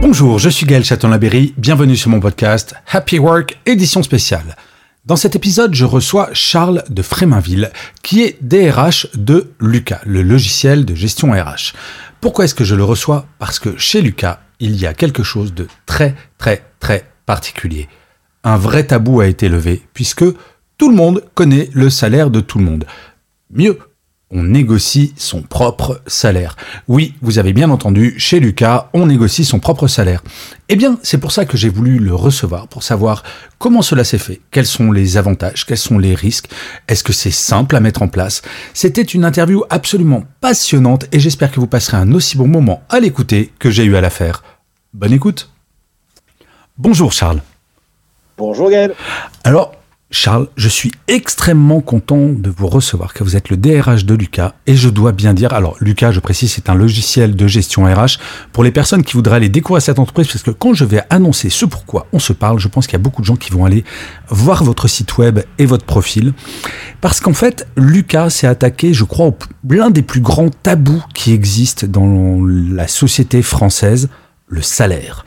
Bonjour, 0.00 0.38
je 0.38 0.50
suis 0.50 0.66
Gaël 0.66 0.84
Chaton-Labéry, 0.84 1.54
bienvenue 1.56 1.96
sur 1.96 2.10
mon 2.10 2.20
podcast 2.20 2.74
Happy 2.90 3.18
Work, 3.18 3.58
édition 3.64 4.02
spéciale. 4.02 4.56
Dans 5.06 5.16
cet 5.16 5.36
épisode, 5.36 5.74
je 5.74 5.84
reçois 5.84 6.28
Charles 6.32 6.84
de 6.90 7.02
Fréminville, 7.02 7.70
qui 8.02 8.22
est 8.22 8.36
DRH 8.42 9.08
de 9.14 9.52
Lucas, 9.58 10.00
le 10.04 10.22
logiciel 10.22 10.84
de 10.84 10.94
gestion 10.94 11.32
RH. 11.32 11.72
Pourquoi 12.20 12.44
est-ce 12.44 12.54
que 12.54 12.64
je 12.64 12.74
le 12.74 12.84
reçois? 12.84 13.26
Parce 13.38 13.58
que 13.58 13.76
chez 13.78 14.02
Lucas, 14.02 14.40
il 14.60 14.76
y 14.76 14.86
a 14.86 14.94
quelque 14.94 15.22
chose 15.22 15.54
de 15.54 15.66
très 15.86 16.14
très 16.38 16.64
très 16.78 17.08
particulier. 17.24 17.88
Un 18.44 18.56
vrai 18.56 18.86
tabou 18.86 19.20
a 19.20 19.26
été 19.26 19.48
levé, 19.48 19.82
puisque 19.94 20.24
tout 20.78 20.90
le 20.90 20.96
monde 20.96 21.24
connaît 21.34 21.70
le 21.72 21.88
salaire 21.88 22.30
de 22.30 22.40
tout 22.40 22.58
le 22.58 22.64
monde. 22.64 22.84
Mieux, 23.50 23.78
on 24.30 24.42
négocie 24.42 25.14
son 25.16 25.42
propre 25.42 26.02
salaire. 26.06 26.56
Oui, 26.88 27.14
vous 27.22 27.38
avez 27.38 27.52
bien 27.52 27.70
entendu, 27.70 28.14
chez 28.18 28.40
Lucas, 28.40 28.90
on 28.92 29.06
négocie 29.06 29.44
son 29.44 29.60
propre 29.60 29.86
salaire. 29.86 30.22
Eh 30.68 30.74
bien, 30.74 30.98
c'est 31.02 31.18
pour 31.18 31.30
ça 31.30 31.44
que 31.44 31.56
j'ai 31.56 31.68
voulu 31.68 31.98
le 31.98 32.14
recevoir, 32.14 32.66
pour 32.66 32.82
savoir 32.82 33.22
comment 33.58 33.82
cela 33.82 34.02
s'est 34.02 34.18
fait, 34.18 34.40
quels 34.50 34.66
sont 34.66 34.90
les 34.90 35.16
avantages, 35.16 35.64
quels 35.64 35.78
sont 35.78 35.98
les 35.98 36.14
risques, 36.14 36.48
est-ce 36.88 37.04
que 37.04 37.12
c'est 37.12 37.30
simple 37.30 37.76
à 37.76 37.80
mettre 37.80 38.02
en 38.02 38.08
place? 38.08 38.42
C'était 38.74 39.02
une 39.02 39.24
interview 39.24 39.62
absolument 39.70 40.24
passionnante 40.40 41.06
et 41.12 41.20
j'espère 41.20 41.52
que 41.52 41.60
vous 41.60 41.68
passerez 41.68 41.96
un 41.96 42.12
aussi 42.12 42.36
bon 42.36 42.48
moment 42.48 42.82
à 42.88 42.98
l'écouter 42.98 43.52
que 43.60 43.70
j'ai 43.70 43.84
eu 43.84 43.94
à 43.94 44.00
la 44.00 44.10
faire. 44.10 44.42
Bonne 44.92 45.12
écoute. 45.12 45.50
Bonjour 46.78 47.12
Charles. 47.12 47.40
Bonjour 48.36 48.70
Gaël. 48.70 48.94
Alors, 49.44 49.72
Charles, 50.18 50.48
je 50.56 50.70
suis 50.70 50.92
extrêmement 51.08 51.82
content 51.82 52.30
de 52.30 52.48
vous 52.48 52.68
recevoir, 52.68 53.12
que 53.12 53.22
vous 53.22 53.36
êtes 53.36 53.50
le 53.50 53.58
DRH 53.58 54.06
de 54.06 54.14
Lucas. 54.14 54.54
Et 54.66 54.74
je 54.74 54.88
dois 54.88 55.12
bien 55.12 55.34
dire, 55.34 55.52
alors 55.52 55.76
Lucas, 55.78 56.10
je 56.10 56.20
précise, 56.20 56.50
c'est 56.50 56.70
un 56.70 56.74
logiciel 56.74 57.36
de 57.36 57.46
gestion 57.46 57.84
RH 57.84 58.18
pour 58.50 58.64
les 58.64 58.70
personnes 58.70 59.04
qui 59.04 59.12
voudraient 59.12 59.36
aller 59.36 59.50
découvrir 59.50 59.82
cette 59.82 59.98
entreprise, 59.98 60.28
parce 60.28 60.42
que 60.42 60.50
quand 60.50 60.72
je 60.72 60.86
vais 60.86 61.02
annoncer 61.10 61.50
ce 61.50 61.66
pourquoi 61.66 62.06
on 62.14 62.18
se 62.18 62.32
parle, 62.32 62.58
je 62.58 62.66
pense 62.66 62.86
qu'il 62.86 62.94
y 62.94 62.96
a 62.96 63.02
beaucoup 63.02 63.20
de 63.20 63.26
gens 63.26 63.36
qui 63.36 63.52
vont 63.52 63.66
aller 63.66 63.84
voir 64.30 64.64
votre 64.64 64.88
site 64.88 65.18
web 65.18 65.40
et 65.58 65.66
votre 65.66 65.84
profil. 65.84 66.32
Parce 67.02 67.20
qu'en 67.20 67.34
fait, 67.34 67.68
Lucas 67.76 68.30
s'est 68.30 68.46
attaqué, 68.46 68.94
je 68.94 69.04
crois, 69.04 69.26
au 69.26 69.36
l'un 69.68 69.90
des 69.90 70.02
plus 70.02 70.22
grands 70.22 70.48
tabous 70.48 71.04
qui 71.12 71.34
existent 71.34 71.86
dans 71.86 72.42
la 72.42 72.88
société 72.88 73.42
française, 73.42 74.08
le 74.48 74.62
salaire. 74.62 75.26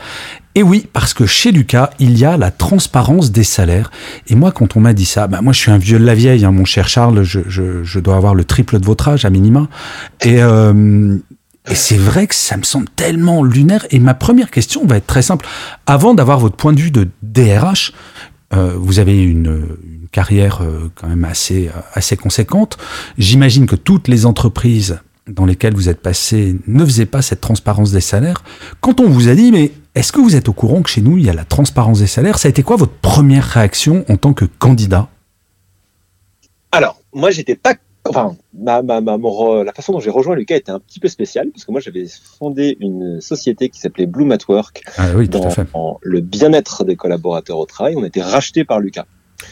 Et 0.56 0.64
oui, 0.64 0.88
parce 0.92 1.14
que 1.14 1.26
chez 1.26 1.52
Lucas, 1.52 1.92
il 2.00 2.18
y 2.18 2.26
a 2.26 2.36
la 2.36 2.52
transparence 2.52 3.32
des 3.32 3.44
salaires. 3.44 3.92
Et 4.28 4.36
moi, 4.36 4.52
quand 4.52 4.76
on 4.76 4.80
m'a 4.80 4.94
dit 4.94 5.06
ça, 5.06 5.28
bah 5.28 5.42
moi, 5.42 5.54
je 5.54 5.60
suis 5.60 5.72
un 5.72 5.78
vieux 5.78 6.00
de 6.00 6.06
la 6.06 6.16
vieille, 6.16 6.44
hein, 6.44 6.52
mon 6.52 6.66
cher 6.66 6.88
Charles, 6.88 7.24
je, 7.24 7.42
je, 7.48 7.84
je, 7.84 8.00
dois 8.00 8.16
avoir 8.16 8.34
le 8.34 8.44
triple 8.44 8.80
de 8.80 8.86
votre 8.86 9.08
âge 9.10 9.26
à 9.26 9.30
minima. 9.30 9.68
Et, 10.22 10.42
euh, 10.42 11.16
et 11.70 11.76
c'est 11.76 11.98
vrai 11.98 12.26
que 12.26 12.36
ça 12.36 12.58
me 12.58 12.64
semble 12.64 12.88
tellement 12.96 13.44
lunaire. 13.44 13.86
Et 13.92 14.00
ma 14.00 14.16
première 14.16 14.50
question 14.50 14.86
va 14.86 14.98
être 14.98 15.08
très 15.08 15.22
simple. 15.22 15.46
Avant 15.86 16.16
d'avoir 16.16 16.40
votre 16.40 16.56
point 16.56 16.74
de 16.74 16.80
vue 16.80 16.92
de 16.92 17.08
DRH, 17.22 17.94
euh, 18.54 18.74
vous 18.76 18.98
avez 18.98 19.22
une, 19.22 19.78
une 19.84 20.08
carrière 20.12 20.62
euh, 20.62 20.90
quand 20.96 21.08
même 21.08 21.26
assez, 21.26 21.70
assez 21.94 22.18
conséquente. 22.18 22.80
J'imagine 23.20 23.68
que 23.68 23.76
toutes 23.76 24.08
les 24.08 24.26
entreprises 24.26 25.00
dans 25.28 25.46
lesquelles 25.46 25.76
vous 25.76 25.90
êtes 25.90 26.02
passé 26.02 26.56
ne 26.68 26.84
faisaient 26.84 27.06
pas 27.06 27.22
cette 27.22 27.42
transparence 27.42 27.92
des 27.92 28.02
salaires. 28.02 28.44
Quand 28.82 29.00
on 29.00 29.10
vous 29.10 29.30
a 29.30 29.36
dit, 29.36 29.52
mais 29.52 29.72
est-ce 30.00 30.14
que 30.14 30.22
vous 30.22 30.38
êtes 30.38 30.48
au 30.48 30.54
courant 30.54 30.82
que 30.82 30.90
chez 30.90 31.02
nous, 31.02 31.18
il 31.18 31.26
y 31.26 31.30
a 31.30 31.34
la 31.34 31.44
transparence 31.44 32.00
des 32.00 32.08
salaires? 32.08 32.40
Ça 32.40 32.48
a 32.48 32.52
été 32.52 32.64
quoi 32.64 32.78
votre 32.78 32.94
première 32.94 33.44
réaction 33.44 34.06
en 34.08 34.16
tant 34.16 34.32
que 34.32 34.46
candidat? 34.46 35.10
Alors, 36.72 37.02
moi, 37.14 37.32
j'étais 37.32 37.56
pas. 37.56 37.74
Enfin, 38.08 38.38
ma, 38.58 38.82
ma, 38.82 39.02
ma, 39.02 39.18
la 39.18 39.74
façon 39.74 39.92
dont 39.92 40.00
j'ai 40.00 40.10
rejoint 40.10 40.36
Lucas 40.36 40.56
était 40.56 40.72
un 40.72 40.80
petit 40.80 41.02
peu 41.02 41.10
spéciale, 41.10 41.50
parce 41.52 41.66
que 41.66 41.72
moi, 41.72 41.82
j'avais 41.82 42.06
fondé 42.40 42.78
une 42.80 43.20
société 43.20 43.68
qui 43.68 43.82
s'appelait 43.82 44.06
Bloom 44.06 44.32
at 44.32 44.38
Work. 44.48 44.84
Ah 44.98 45.10
oui, 45.16 45.28
tout 45.28 45.40
dans, 45.40 45.48
à 45.48 45.50
fait. 45.50 45.68
le 46.02 46.22
bien-être 46.22 46.86
des 46.86 46.96
collaborateurs 46.96 47.60
au 47.60 47.66
travail. 47.66 47.96
On 47.98 48.04
a 48.04 48.08
été 48.08 48.22
racheté 48.22 48.64
par 48.64 48.80
Lucas. 48.80 49.06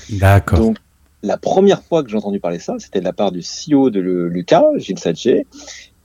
D'accord. 0.10 0.60
Donc, 0.60 0.78
la 1.24 1.38
première 1.38 1.84
fois 1.84 2.04
que 2.04 2.10
j'ai 2.10 2.16
entendu 2.16 2.40
parler 2.40 2.60
ça, 2.60 2.76
c'était 2.80 3.00
de 3.00 3.06
la 3.06 3.14
part 3.14 3.34
du 3.34 3.42
CEO 3.42 3.90
de 3.90 4.00
le, 4.00 4.30
Lucas, 4.30 4.64
Gilles 4.78 5.00
Sadger, 5.00 5.46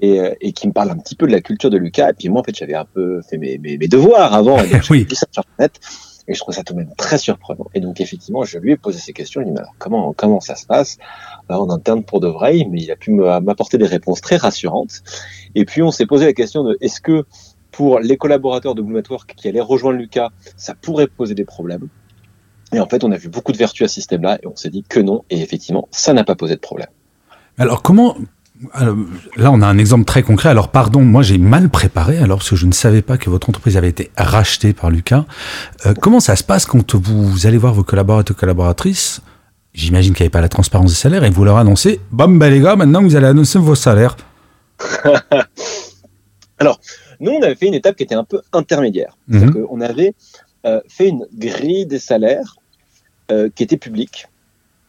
et, 0.03 0.21
et, 0.41 0.53
qui 0.53 0.67
me 0.67 0.73
parle 0.73 0.91
un 0.91 0.99
petit 0.99 1.15
peu 1.15 1.27
de 1.27 1.33
la 1.33 1.41
culture 1.41 1.71
de 1.71 1.79
Lucas. 1.79 2.11
Et 2.11 2.13
puis 2.13 2.29
moi, 2.29 2.41
en 2.41 2.45
fait, 2.45 2.55
j'avais 2.55 2.75
un 2.75 2.85
peu 2.85 3.23
fait 3.23 3.39
mes, 3.39 3.57
mes, 3.59 3.79
mes 3.79 3.89
devoirs 3.89 4.35
avant. 4.35 4.59
Et 4.59 4.69
donc, 4.69 4.83
oui. 4.91 5.07
ça 5.13 5.27
sur 5.31 5.45
Internet, 5.55 5.81
et 6.29 6.35
je 6.35 6.41
trouve 6.41 6.55
ça 6.55 6.63
tout 6.63 6.75
de 6.75 6.79
même 6.79 6.93
très 6.97 7.19
surprenant. 7.19 7.67
Et 7.75 7.81
donc, 7.81 8.01
effectivement, 8.01 8.45
je 8.45 8.59
lui 8.59 8.73
ai 8.73 8.77
posé 8.77 8.99
ces 8.99 9.13
questions. 9.13 9.41
Il 9.41 9.47
m'a 9.47 9.53
dit, 9.53 9.59
alors, 9.59 9.75
comment, 9.79 10.13
comment 10.13 10.41
ça 10.41 10.57
se 10.57 10.67
passe? 10.67 10.99
Alors, 11.49 11.63
en 11.63 11.71
interne 11.71 12.05
pour 12.05 12.21
de 12.21 12.29
vrai 12.29 12.67
Mais 12.71 12.83
il 12.83 12.91
a 12.91 12.97
pu 12.97 13.13
m'apporter 13.13 13.79
des 13.79 13.87
réponses 13.87 14.21
très 14.21 14.37
rassurantes. 14.37 15.03
Et 15.55 15.65
puis, 15.65 15.83
on 15.83 15.91
s'est 15.91 16.07
posé 16.07 16.27
la 16.27 16.33
question 16.33 16.65
de 16.65 16.77
est-ce 16.81 17.01
que 17.01 17.25
pour 17.71 18.01
les 18.01 18.17
collaborateurs 18.17 18.75
de 18.75 18.83
Blue 18.83 18.95
Network 18.95 19.35
qui 19.37 19.49
allaient 19.49 19.61
rejoindre 19.61 19.99
Lucas, 19.99 20.31
ça 20.57 20.75
pourrait 20.75 21.07
poser 21.07 21.35
des 21.35 21.45
problèmes? 21.45 21.89
Et 22.73 22.81
en 22.81 22.89
fait, 22.89 23.05
on 23.05 23.13
a 23.13 23.17
vu 23.17 23.29
beaucoup 23.29 23.53
de 23.53 23.59
vertus 23.59 23.85
à 23.85 23.89
ce 23.89 23.95
système-là 23.95 24.39
et 24.43 24.47
on 24.47 24.57
s'est 24.57 24.71
dit 24.71 24.83
que 24.83 24.99
non. 25.01 25.25
Et 25.31 25.41
effectivement, 25.41 25.89
ça 25.91 26.13
n'a 26.13 26.25
pas 26.25 26.35
posé 26.35 26.55
de 26.55 26.61
problème. 26.61 26.89
Alors, 27.59 27.83
comment. 27.83 28.17
Alors, 28.73 28.97
là, 29.37 29.51
on 29.51 29.61
a 29.61 29.67
un 29.67 29.79
exemple 29.79 30.05
très 30.05 30.23
concret. 30.23 30.49
Alors, 30.49 30.69
pardon, 30.69 31.01
moi, 31.01 31.23
j'ai 31.23 31.39
mal 31.39 31.69
préparé, 31.69 32.19
alors, 32.19 32.39
parce 32.39 32.51
que 32.51 32.57
je 32.57 32.67
ne 32.67 32.73
savais 32.73 33.03
pas 33.03 33.19
que 33.19 33.31
votre 33.31 33.49
entreprise 33.49 33.77
avait 33.77 33.89
été 33.89 34.11
rachetée 34.17 34.73
par 34.73 34.91
Lucas. 34.91 35.25
Euh, 35.87 35.95
comment 36.01 36.21
ça 36.21 36.37
se 36.37 36.45
passe 36.45 36.67
quand 36.67 36.95
vous 36.95 37.47
allez 37.47 37.59
voir 37.59 37.75
vos 37.75 37.83
collaborateurs 37.83 38.37
et 38.37 38.41
collaboratrices? 38.41 39.21
J'imagine 39.75 40.13
qu'il 40.13 40.23
n'y 40.23 40.27
avait 40.27 40.31
pas 40.31 40.41
la 40.41 40.49
transparence 40.49 40.91
des 40.91 40.97
salaires 40.97 41.25
et 41.25 41.31
vous 41.31 41.45
leur 41.45 41.57
annoncez 41.57 41.99
Bam, 42.11 42.39
ben 42.39 42.51
les 42.51 42.61
gars, 42.61 42.77
maintenant 42.77 43.03
vous 43.03 43.17
allez 43.17 43.27
annoncer 43.27 43.59
vos 43.59 43.75
salaires. 43.75 44.17
alors, 46.59 46.79
nous, 47.21 47.33
on 47.33 47.43
avait 47.43 47.55
fait 47.55 47.69
une 47.69 47.75
étape 47.75 47.97
qui 47.97 48.03
était 48.03 48.15
un 48.15 48.25
peu 48.25 48.43
intermédiaire. 48.53 49.17
Mhm. 49.29 49.55
Qu'on 49.55 49.81
avait 49.81 50.15
euh, 50.67 50.81
fait 50.89 51.09
une 51.09 51.27
grille 51.33 51.87
des 51.87 51.99
salaires 51.99 52.57
euh, 53.31 53.49
qui 53.55 53.63
était 53.63 53.79
publique. 53.79 54.27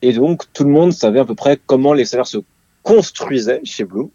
Et 0.01 0.11
donc, 0.11 0.44
tout 0.51 0.66
le 0.66 0.69
monde 0.69 0.91
savait 0.91 1.19
à 1.19 1.25
peu 1.25 1.35
près 1.35 1.57
comment 1.66 1.94
les 1.94 2.03
salaires 2.03 2.28
se 2.28 2.40
construisaient 2.84 3.62
chez 3.64 3.86
Bloom, 3.86 4.10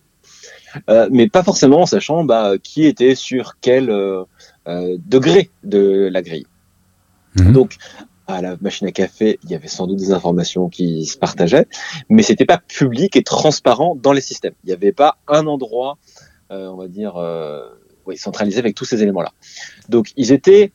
euh, 0.89 1.09
mais 1.11 1.29
pas 1.29 1.43
forcément 1.43 1.83
en 1.83 1.87
sachant 1.87 2.25
bah, 2.25 2.55
qui 2.63 2.85
était 2.85 3.15
sur 3.15 3.57
quel 3.61 3.91
euh, 3.91 4.25
degré 4.67 5.51
de 5.65 6.09
la 6.11 6.23
grille. 6.23 6.47
Mhm. 7.37 7.53
Donc, 7.53 7.77
à 8.27 8.43
la 8.43 8.57
machine 8.61 8.87
à 8.87 8.93
café, 8.93 9.39
il 9.45 9.51
y 9.51 9.55
avait 9.55 9.69
sans 9.69 9.87
doute 9.87 9.99
des 9.99 10.13
informations 10.13 10.69
qui 10.69 11.07
se 11.07 11.17
partageaient, 11.17 11.67
mais 12.11 12.23
c'était 12.23 12.45
pas 12.45 12.59
public 12.59 13.17
et 13.17 13.23
transparent 13.23 13.97
dans 13.97 14.13
les 14.13 14.21
systèmes. 14.21 14.53
Il 14.65 14.67
n'y 14.69 14.75
avait 14.75 14.93
pas 14.93 15.17
un 15.29 15.47
endroit, 15.47 15.97
on 16.51 16.77
va 16.77 16.89
dire, 16.89 17.15
oui, 18.05 18.19
centralisé 18.19 18.59
avec 18.59 18.75
tous 18.75 18.85
ces 18.85 19.03
éléments-là. 19.03 19.33
Donc, 19.89 20.13
ils 20.17 20.31
étaient, 20.31 20.73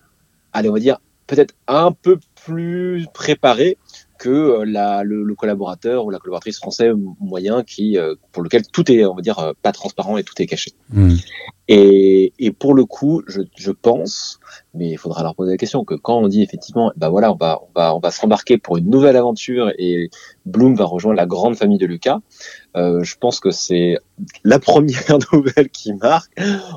allez, 0.51 0.69
on 0.69 0.73
va 0.73 0.79
dire, 0.79 0.97
peut-être 1.27 1.53
un 1.67 1.91
peu 1.91 2.19
plus 2.43 3.05
préparé 3.13 3.77
que 4.23 4.63
la, 4.63 5.03
le, 5.03 5.35
collaborateur 5.35 6.05
ou 6.05 6.09
la 6.09 6.17
collaboratrice 6.17 6.57
français 6.57 6.91
moyen 7.19 7.61
qui, 7.61 7.97
euh, 7.97 8.15
pour 8.31 8.41
lequel 8.41 8.65
tout 8.65 8.89
est, 8.89 9.03
on 9.03 9.15
va 9.15 9.21
dire, 9.21 9.37
euh, 9.39 9.51
pas 9.61 9.73
transparent 9.73 10.15
et 10.15 10.23
tout 10.23 10.41
est 10.41 10.45
caché. 10.45 10.71
Mmh. 10.91 11.15
Et, 11.69 12.33
et, 12.39 12.51
pour 12.51 12.73
le 12.73 12.83
coup, 12.83 13.23
je, 13.27 13.41
je, 13.55 13.71
pense, 13.71 14.39
mais 14.73 14.89
il 14.89 14.97
faudra 14.97 15.23
leur 15.23 15.33
poser 15.33 15.51
la 15.51 15.57
question, 15.57 15.85
que 15.85 15.95
quand 15.95 16.17
on 16.17 16.27
dit 16.27 16.43
effectivement, 16.43 16.91
bah 16.97 17.07
voilà, 17.07 17.31
on 17.31 17.35
va, 17.35 17.61
on 17.61 17.79
va, 17.79 17.95
on 17.95 17.99
va 17.99 18.11
s'embarquer 18.11 18.57
pour 18.57 18.75
une 18.75 18.89
nouvelle 18.89 19.15
aventure 19.15 19.71
et 19.77 20.09
Bloom 20.45 20.75
va 20.75 20.83
rejoindre 20.83 21.15
la 21.15 21.25
grande 21.25 21.55
famille 21.55 21.77
de 21.77 21.85
Lucas, 21.85 22.19
euh, 22.75 23.01
je 23.03 23.15
pense 23.17 23.39
que 23.39 23.49
c'est 23.51 23.97
la 24.43 24.59
première 24.59 25.17
nouvelle 25.31 25.69
qui 25.69 25.93
marque 25.93 26.33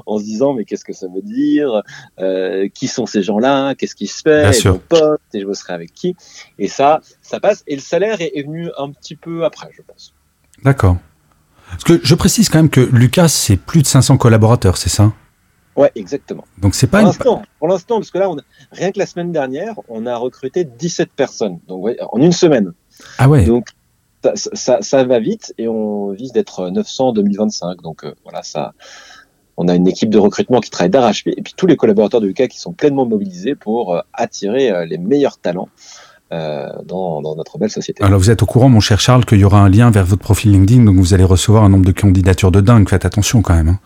en 0.06 0.19
se 0.19 0.25
disant 0.25 0.55
mais 0.55 0.65
qu'est-ce 0.65 0.85
que 0.85 0.93
ça 0.93 1.09
veut 1.09 1.23
dire 1.23 1.83
euh, 2.21 2.69
Qui 2.73 2.87
sont 2.87 3.06
ces 3.06 3.23
gens-là 3.23 3.75
Qu'est-ce 3.75 3.97
qui 3.97 4.06
se 4.06 4.23
fait 4.23 4.69
Mon 4.69 4.79
pote 4.79 5.21
et 5.35 5.41
je 5.41 5.53
serai 5.53 5.73
avec 5.73 5.93
qui 5.94 6.15
Et 6.61 6.69
ça, 6.69 7.00
ça 7.23 7.41
passe. 7.41 7.65
Et 7.67 7.75
le 7.75 7.81
salaire 7.81 8.21
est, 8.21 8.33
est 8.35 8.43
venu 8.43 8.71
un 8.79 8.91
petit 8.93 9.17
peu 9.17 9.44
après, 9.44 9.69
je 9.73 9.83
pense. 9.83 10.15
D'accord. 10.62 10.97
Parce 11.71 11.85
que 11.85 12.01
je 12.03 12.15
précise 12.15 12.49
quand 12.49 12.59
même 12.59 12.71
que 12.71 12.81
Lucas, 12.81 13.29
c'est 13.29 13.57
plus 13.57 13.83
de 13.83 13.87
500 13.87 14.17
collaborateurs, 14.19 14.77
c'est 14.77 14.89
ça? 14.89 15.13
Ouais, 15.77 15.93
exactement. 15.95 16.45
Donc 16.59 16.75
c'est 16.75 16.87
pas 16.87 17.01
pour 17.01 17.09
l'instant, 17.09 17.43
pour 17.59 17.69
l'instant, 17.69 17.97
parce 17.97 18.11
que 18.11 18.19
là, 18.19 18.31
on 18.31 18.39
a, 18.39 18.43
rien 18.73 18.93
que 18.93 18.99
la 18.99 19.05
semaine 19.05 19.31
dernière, 19.31 19.75
on 19.89 20.07
a 20.07 20.17
recruté 20.17 20.65
17 20.65 21.11
personnes. 21.15 21.59
Donc 21.69 21.85
ouais, 21.85 21.99
en 22.01 22.19
une 22.19 22.33
semaine. 22.33 22.73
Ah 23.19 23.29
ouais. 23.29 23.45
Donc 23.45 23.67
ça, 24.35 25.05
va 25.05 25.19
vite 25.21 25.55
et 25.59 25.69
on 25.69 26.11
vise 26.13 26.33
d'être 26.33 26.71
900 26.71 27.09
en 27.09 27.13
2025. 27.13 27.83
Donc 27.83 28.05
euh, 28.05 28.15
voilà, 28.25 28.43
ça, 28.43 28.73
on 29.57 29.69
a 29.69 29.75
une 29.75 29.87
équipe 29.87 30.11
de 30.11 30.19
recrutement 30.19 30.61
qui 30.61 30.71
travaille 30.71 30.91
d'arrache-pied 30.91 31.35
et 31.37 31.43
puis 31.43 31.55
tous 31.57 31.67
les 31.67 31.77
collaborateurs 31.77 32.21
de 32.21 32.27
Lucas 32.27 32.49
qui 32.49 32.59
sont 32.59 32.73
pleinement 32.73 33.07
mobilisés 33.07 33.55
pour 33.55 33.95
euh, 33.95 34.01
attirer 34.12 34.71
euh, 34.71 34.87
les 34.87 34.99
meilleurs 34.99 35.39
talents. 35.39 35.69
Dans, 36.31 37.20
notre 37.37 37.58
belle 37.58 37.70
société. 37.70 38.02
Alors 38.02 38.19
vous 38.19 38.31
êtes 38.31 38.43
au 38.43 38.46
courant, 38.46 38.69
mon 38.69 38.81
cher 38.81 39.00
Charles, 39.00 39.25
qu'il 39.25 39.38
y 39.38 39.44
aura 39.44 39.61
un 39.61 39.69
lien 39.69 39.90
vers 39.90 40.05
votre 40.05 40.23
profil 40.23 40.52
LinkedIn, 40.52 40.84
donc 40.84 40.96
vous 40.96 41.14
allez 41.14 41.25
recevoir 41.25 41.64
un 41.64 41.69
nombre 41.69 41.87
de 41.87 41.93
candidatures 41.93 42.50
de 42.50 42.61
dingue. 42.61 42.88
Faites 42.88 43.05
attention 43.05 43.43
quand 43.43 43.55
même. 43.55 43.69
Hein. 43.69 43.78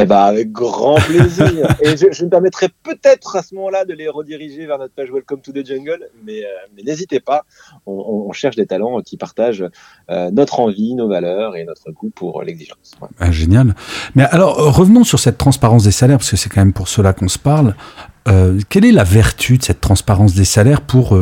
Eh 0.00 0.04
ben, 0.04 0.18
avec 0.18 0.52
grand 0.52 0.94
plaisir. 0.94 1.76
et 1.82 1.96
je, 1.96 2.24
me 2.24 2.30
permettrai 2.30 2.68
peut-être 2.84 3.34
à 3.34 3.42
ce 3.42 3.56
moment-là 3.56 3.84
de 3.84 3.94
les 3.94 4.08
rediriger 4.08 4.64
vers 4.64 4.78
notre 4.78 4.94
page 4.94 5.10
Welcome 5.10 5.40
to 5.40 5.50
the 5.50 5.66
Jungle, 5.66 5.98
mais, 6.24 6.44
euh, 6.44 6.82
n'hésitez 6.84 7.18
pas. 7.18 7.44
On, 7.84 8.30
cherche 8.30 8.54
des 8.54 8.66
talents 8.66 9.00
qui 9.00 9.16
partagent 9.16 9.64
euh, 10.10 10.30
notre 10.30 10.60
envie, 10.60 10.94
nos 10.94 11.08
valeurs 11.08 11.56
et 11.56 11.64
notre 11.64 11.90
goût 11.90 12.10
pour 12.10 12.44
l'exigence. 12.44 12.92
Ah, 13.18 13.32
génial. 13.32 13.74
Mais 14.14 14.22
alors, 14.22 14.72
revenons 14.72 15.02
sur 15.02 15.18
cette 15.18 15.36
transparence 15.36 15.82
des 15.82 15.90
salaires, 15.90 16.18
parce 16.18 16.30
que 16.30 16.36
c'est 16.36 16.48
quand 16.48 16.60
même 16.60 16.72
pour 16.72 16.86
cela 16.86 17.12
qu'on 17.12 17.26
se 17.26 17.38
parle. 17.38 17.74
Euh, 18.28 18.60
quelle 18.68 18.84
est 18.84 18.92
la 18.92 19.02
vertu 19.02 19.58
de 19.58 19.64
cette 19.64 19.80
transparence 19.80 20.34
des 20.34 20.44
salaires 20.44 20.82
pour 20.82 21.18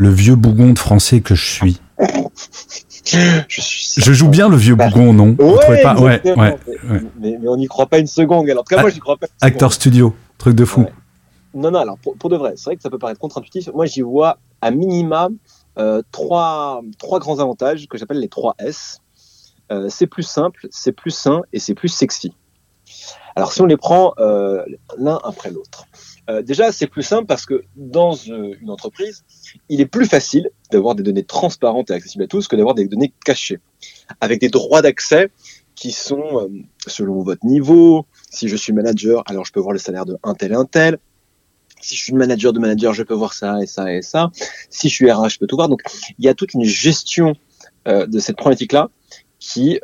le 0.00 0.08
vieux 0.08 0.34
bougon 0.34 0.72
de 0.72 0.78
français 0.78 1.20
que 1.20 1.34
je 1.34 1.44
suis 1.44 1.80
je, 3.04 4.12
joue 4.12 4.28
bien 4.28 4.48
le 4.48 4.56
vieux 4.56 4.74
bougon, 4.74 5.12
non? 5.12 5.36
Ouais, 5.38 5.82
pas? 5.82 5.94
Ouais, 6.00 6.22
ouais, 6.24 6.56
mais, 7.18 7.36
on 7.46 7.56
n'y 7.56 7.66
croit 7.66 7.86
pas 7.86 7.98
une 7.98 8.06
seconde. 8.06 8.48
Alors, 8.48 8.62
en 8.62 8.64
tout 8.64 8.74
cas, 8.74 8.80
moi, 8.80 8.88
j'y 8.88 9.00
crois 9.00 9.18
pas. 9.18 9.26
Acteur 9.42 9.74
studio, 9.74 10.14
truc 10.38 10.54
de 10.54 10.64
fou. 10.64 10.86
Non, 11.52 11.70
non, 11.70 11.80
alors 11.80 11.98
pour, 11.98 12.30
de 12.30 12.36
vrai, 12.36 12.54
c'est 12.56 12.64
vrai 12.64 12.76
que 12.76 12.82
ça 12.82 12.88
peut 12.88 12.98
paraître 12.98 13.20
contre-intuitif. 13.20 13.68
Moi, 13.74 13.84
j'y 13.84 14.00
vois 14.00 14.38
à 14.62 14.70
minima 14.70 15.28
euh, 15.78 16.00
trois, 16.12 16.80
trois 16.98 17.18
grands 17.18 17.40
avantages 17.40 17.86
que 17.88 17.98
j'appelle 17.98 18.20
les 18.20 18.28
trois 18.28 18.54
S. 18.58 19.00
Euh, 19.70 19.88
c'est 19.90 20.06
plus 20.06 20.22
simple, 20.22 20.66
c'est 20.70 20.92
plus 20.92 21.10
sain 21.10 21.42
et 21.52 21.58
c'est 21.58 21.74
plus 21.74 21.88
sexy. 21.88 22.32
Alors, 23.36 23.52
si 23.52 23.60
on 23.60 23.66
les 23.66 23.76
prend 23.76 24.14
euh, 24.18 24.64
l'un 24.96 25.18
après 25.24 25.50
l'autre. 25.50 25.84
Euh, 26.30 26.42
déjà, 26.42 26.70
c'est 26.70 26.86
plus 26.86 27.02
simple 27.02 27.26
parce 27.26 27.44
que 27.44 27.64
dans 27.76 28.14
euh, 28.28 28.54
une 28.60 28.70
entreprise, 28.70 29.24
il 29.68 29.80
est 29.80 29.86
plus 29.86 30.06
facile 30.06 30.50
d'avoir 30.70 30.94
des 30.94 31.02
données 31.02 31.24
transparentes 31.24 31.90
et 31.90 31.94
accessibles 31.94 32.24
à 32.24 32.28
tous 32.28 32.46
que 32.46 32.54
d'avoir 32.54 32.74
des 32.74 32.86
données 32.86 33.12
cachées, 33.24 33.58
avec 34.20 34.40
des 34.40 34.48
droits 34.48 34.80
d'accès 34.80 35.30
qui 35.74 35.90
sont 35.90 36.40
euh, 36.40 36.48
selon 36.86 37.22
votre 37.22 37.44
niveau. 37.44 38.06
Si 38.30 38.48
je 38.48 38.56
suis 38.56 38.72
manager, 38.72 39.24
alors 39.26 39.44
je 39.44 39.52
peux 39.52 39.60
voir 39.60 39.72
le 39.72 39.78
salaire 39.78 40.06
de 40.06 40.16
tel 40.38 40.54
un 40.54 40.64
tel. 40.64 40.98
Si 41.80 41.96
je 41.96 42.02
suis 42.02 42.12
manager 42.12 42.52
de 42.52 42.60
manager, 42.60 42.92
je 42.92 43.02
peux 43.02 43.14
voir 43.14 43.32
ça 43.32 43.60
et 43.60 43.66
ça 43.66 43.92
et 43.92 44.02
ça. 44.02 44.30
Si 44.68 44.88
je 44.88 44.94
suis 44.94 45.10
RH, 45.10 45.30
je 45.30 45.38
peux 45.38 45.46
tout 45.46 45.56
voir. 45.56 45.68
Donc, 45.68 45.80
il 46.18 46.24
y 46.24 46.28
a 46.28 46.34
toute 46.34 46.52
une 46.52 46.64
gestion 46.64 47.34
de 47.86 48.18
cette 48.18 48.36
problématique-là 48.36 48.90
qui 49.38 49.80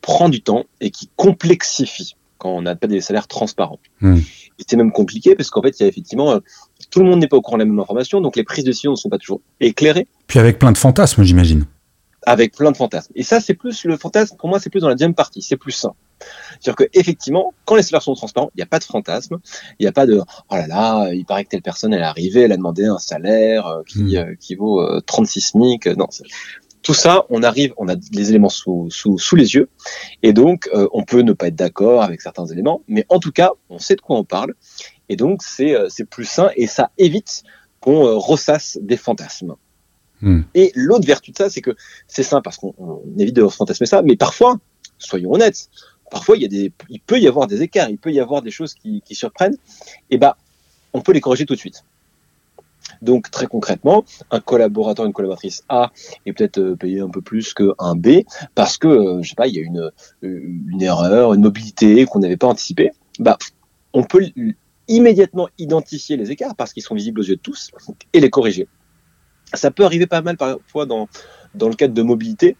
prend 0.00 0.28
du 0.28 0.42
temps 0.42 0.66
et 0.80 0.92
qui 0.92 1.10
complexifie 1.16 2.14
quand 2.40 2.50
on 2.50 2.62
n'a 2.62 2.74
pas 2.74 2.88
des 2.88 3.00
salaires 3.00 3.28
transparents. 3.28 3.78
Hmm 4.00 4.18
c'est 4.68 4.76
même 4.76 4.92
compliqué 4.92 5.34
parce 5.34 5.50
qu'en 5.50 5.62
fait, 5.62 5.78
il 5.78 5.82
y 5.82 5.86
a 5.86 5.88
effectivement, 5.88 6.32
euh, 6.32 6.38
tout 6.90 7.00
le 7.00 7.06
monde 7.06 7.20
n'est 7.20 7.28
pas 7.28 7.36
au 7.36 7.42
courant 7.42 7.56
de 7.56 7.62
la 7.62 7.68
même 7.68 7.78
information, 7.78 8.20
donc 8.20 8.36
les 8.36 8.44
prises 8.44 8.64
de 8.64 8.70
décision 8.70 8.92
ne 8.92 8.96
sont 8.96 9.08
pas 9.08 9.18
toujours 9.18 9.40
éclairées. 9.60 10.06
Puis 10.26 10.38
avec 10.38 10.58
plein 10.58 10.72
de 10.72 10.78
fantasmes, 10.78 11.22
j'imagine. 11.22 11.64
Avec 12.26 12.54
plein 12.54 12.70
de 12.70 12.76
fantasmes. 12.76 13.12
Et 13.14 13.22
ça, 13.22 13.40
c'est 13.40 13.54
plus 13.54 13.84
le 13.84 13.96
fantasme, 13.96 14.36
pour 14.36 14.48
moi, 14.48 14.60
c'est 14.60 14.70
plus 14.70 14.80
dans 14.80 14.88
la 14.88 14.94
deuxième 14.94 15.14
partie, 15.14 15.42
c'est 15.42 15.56
plus 15.56 15.72
sain. 15.72 15.94
C'est-à-dire 16.60 16.86
qu'effectivement, 16.92 17.54
quand 17.64 17.76
les 17.76 17.82
salaires 17.82 18.02
sont 18.02 18.14
transparents, 18.14 18.50
il 18.54 18.58
n'y 18.58 18.62
a 18.62 18.66
pas 18.66 18.78
de 18.78 18.84
fantasme, 18.84 19.38
il 19.78 19.84
n'y 19.84 19.88
a 19.88 19.92
pas 19.92 20.04
de 20.04 20.20
oh 20.20 20.54
là 20.54 20.66
là, 20.66 21.10
il 21.14 21.24
paraît 21.24 21.44
que 21.44 21.48
telle 21.48 21.62
personne 21.62 21.94
elle 21.94 22.02
est 22.02 22.04
arrivée, 22.04 22.42
elle 22.42 22.52
a 22.52 22.58
demandé 22.58 22.84
un 22.84 22.98
salaire 22.98 23.66
euh, 23.66 23.82
qui, 23.86 24.02
hmm. 24.02 24.16
euh, 24.16 24.34
qui 24.38 24.54
vaut 24.54 25.00
36 25.00 25.40
SMIC. 25.40 25.86
Non, 25.86 26.08
tout 26.82 26.94
ça, 26.94 27.26
on 27.28 27.42
arrive, 27.42 27.74
on 27.76 27.88
a 27.88 27.96
les 28.12 28.30
éléments 28.30 28.48
sous, 28.48 28.88
sous, 28.90 29.18
sous 29.18 29.36
les 29.36 29.54
yeux, 29.54 29.68
et 30.22 30.32
donc 30.32 30.68
euh, 30.74 30.88
on 30.92 31.04
peut 31.04 31.20
ne 31.20 31.32
pas 31.32 31.48
être 31.48 31.54
d'accord 31.56 32.02
avec 32.02 32.20
certains 32.20 32.46
éléments, 32.46 32.82
mais 32.88 33.04
en 33.08 33.18
tout 33.18 33.32
cas, 33.32 33.50
on 33.68 33.78
sait 33.78 33.96
de 33.96 34.00
quoi 34.00 34.16
on 34.16 34.24
parle, 34.24 34.54
et 35.08 35.16
donc 35.16 35.42
c'est 35.42 35.74
euh, 35.74 35.88
plus 36.08 36.24
sain 36.24 36.50
et 36.56 36.66
ça 36.66 36.90
évite 36.96 37.42
qu'on 37.80 38.06
euh, 38.06 38.16
ressasse 38.16 38.78
des 38.80 38.96
fantasmes. 38.96 39.56
Hmm. 40.22 40.42
Et 40.54 40.72
l'autre 40.74 41.06
vertu 41.06 41.32
de 41.32 41.36
ça, 41.36 41.48
c'est 41.50 41.62
que 41.62 41.74
c'est 42.06 42.22
sain 42.22 42.40
parce 42.40 42.56
qu'on 42.56 43.02
évite 43.18 43.36
de 43.36 43.46
fantasmer 43.48 43.86
ça, 43.86 44.02
mais 44.02 44.16
parfois, 44.16 44.58
soyons 44.98 45.32
honnêtes, 45.32 45.68
parfois 46.10 46.36
il 46.36 46.42
y 46.42 46.46
a 46.46 46.48
des, 46.48 46.72
il 46.88 47.00
peut 47.00 47.18
y 47.18 47.28
avoir 47.28 47.46
des 47.46 47.62
écarts, 47.62 47.90
il 47.90 47.98
peut 47.98 48.12
y 48.12 48.20
avoir 48.20 48.42
des 48.42 48.50
choses 48.50 48.74
qui, 48.74 49.02
qui 49.02 49.14
surprennent, 49.14 49.56
et 50.10 50.18
ben 50.18 50.34
on 50.92 51.02
peut 51.02 51.12
les 51.12 51.20
corriger 51.20 51.46
tout 51.46 51.54
de 51.54 51.58
suite. 51.60 51.84
Donc 53.02 53.30
très 53.30 53.46
concrètement, 53.46 54.04
un 54.30 54.40
collaborateur, 54.40 55.06
une 55.06 55.12
collaboratrice 55.12 55.64
A 55.68 55.92
est 56.26 56.32
peut-être 56.32 56.58
euh, 56.58 56.76
payé 56.76 57.00
un 57.00 57.08
peu 57.08 57.20
plus 57.20 57.54
qu'un 57.54 57.94
B 57.94 58.22
parce 58.54 58.78
que 58.78 58.88
euh, 58.88 59.22
je 59.22 59.30
sais 59.30 59.34
pas, 59.34 59.46
il 59.46 59.54
y 59.54 59.58
a 59.58 59.62
une, 59.62 59.90
euh, 60.22 60.40
une 60.68 60.82
erreur, 60.82 61.34
une 61.34 61.42
mobilité 61.42 62.04
qu'on 62.04 62.20
n'avait 62.20 62.36
pas 62.36 62.48
anticipée. 62.48 62.90
Bah, 63.18 63.38
on 63.92 64.04
peut 64.04 64.26
immédiatement 64.88 65.48
identifier 65.58 66.16
les 66.16 66.30
écarts 66.30 66.54
parce 66.56 66.72
qu'ils 66.72 66.82
sont 66.82 66.94
visibles 66.94 67.20
aux 67.20 67.24
yeux 67.24 67.36
de 67.36 67.40
tous 67.40 67.70
et 68.12 68.20
les 68.20 68.30
corriger. 68.30 68.68
Ça 69.54 69.70
peut 69.70 69.84
arriver 69.84 70.06
pas 70.06 70.22
mal 70.22 70.36
parfois 70.36 70.86
dans, 70.86 71.08
dans 71.54 71.68
le 71.68 71.74
cadre 71.74 71.94
de 71.94 72.02
mobilité 72.02 72.56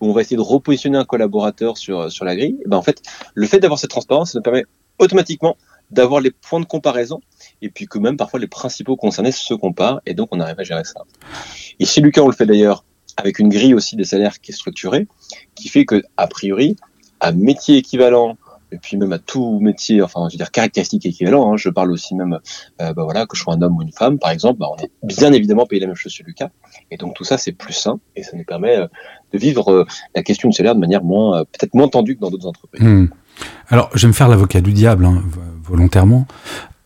où 0.00 0.08
on 0.08 0.12
va 0.12 0.20
essayer 0.20 0.36
de 0.36 0.42
repositionner 0.42 0.98
un 0.98 1.04
collaborateur 1.04 1.78
sur, 1.78 2.10
sur 2.10 2.24
la 2.24 2.36
grille. 2.36 2.58
ben 2.66 2.76
en 2.76 2.82
fait, 2.82 3.02
le 3.34 3.46
fait 3.46 3.60
d'avoir 3.60 3.78
cette 3.78 3.90
transparence, 3.90 4.32
ça 4.32 4.38
nous 4.38 4.42
permet 4.42 4.64
automatiquement 4.98 5.56
d'avoir 5.90 6.20
les 6.20 6.30
points 6.30 6.60
de 6.60 6.64
comparaison 6.64 7.20
et 7.62 7.68
puis 7.68 7.86
que 7.86 7.98
même 7.98 8.16
parfois 8.16 8.40
les 8.40 8.46
principaux 8.46 8.96
concernés 8.96 9.32
se 9.32 9.54
comparent 9.54 10.00
et 10.06 10.14
donc 10.14 10.28
on 10.32 10.40
arrive 10.40 10.58
à 10.58 10.64
gérer 10.64 10.84
ça. 10.84 11.02
Et 11.78 11.84
chez 11.84 12.00
Lucas, 12.00 12.22
on 12.22 12.28
le 12.28 12.34
fait 12.34 12.46
d'ailleurs 12.46 12.84
avec 13.16 13.38
une 13.38 13.48
grille 13.48 13.74
aussi 13.74 13.96
des 13.96 14.04
salaires 14.04 14.40
qui 14.40 14.52
est 14.52 14.54
structurée, 14.54 15.06
qui 15.54 15.68
fait 15.68 15.84
que, 15.84 16.02
a 16.16 16.26
priori, 16.26 16.76
à 17.20 17.32
métier 17.32 17.76
équivalent, 17.76 18.36
et 18.72 18.78
puis 18.78 18.96
même 18.96 19.12
à 19.12 19.18
tout 19.18 19.60
métier, 19.60 20.02
enfin, 20.02 20.26
je 20.28 20.34
veux 20.34 20.38
dire, 20.38 20.50
caractéristique 20.50 21.06
équivalent, 21.06 21.52
hein, 21.52 21.56
je 21.56 21.68
parle 21.68 21.92
aussi 21.92 22.14
même, 22.16 22.40
euh, 22.80 22.92
bah 22.92 23.04
voilà, 23.04 23.24
que 23.26 23.36
je 23.36 23.42
sois 23.42 23.54
un 23.54 23.62
homme 23.62 23.76
ou 23.76 23.82
une 23.82 23.92
femme, 23.92 24.18
par 24.18 24.30
exemple, 24.30 24.58
bah, 24.58 24.66
on 24.72 24.82
est 24.82 24.90
bien 25.04 25.32
évidemment 25.32 25.64
payé 25.64 25.80
la 25.80 25.86
même 25.86 25.94
chose 25.94 26.12
chez 26.12 26.24
Lucas. 26.24 26.50
Et 26.90 26.96
donc 26.96 27.14
tout 27.14 27.24
ça, 27.24 27.38
c'est 27.38 27.52
plus 27.52 27.72
sain, 27.72 28.00
et 28.16 28.24
ça 28.24 28.36
nous 28.36 28.44
permet 28.44 28.76
euh, 28.76 28.88
de 29.32 29.38
vivre 29.38 29.70
euh, 29.70 29.86
la 30.16 30.24
question 30.24 30.48
du 30.48 30.56
salaire 30.56 30.74
de 30.74 30.80
manière 30.80 31.04
moins, 31.04 31.44
peut-être 31.44 31.74
moins 31.74 31.88
tendue 31.88 32.16
que 32.16 32.20
dans 32.20 32.30
d'autres 32.30 32.48
entreprises. 32.48 32.82
Hmm. 32.82 33.06
Alors, 33.68 33.90
je 33.94 34.02
vais 34.02 34.08
me 34.08 34.12
faire 34.12 34.28
l'avocat 34.28 34.60
du 34.60 34.72
diable, 34.72 35.04
hein, 35.04 35.22
volontairement. 35.64 36.26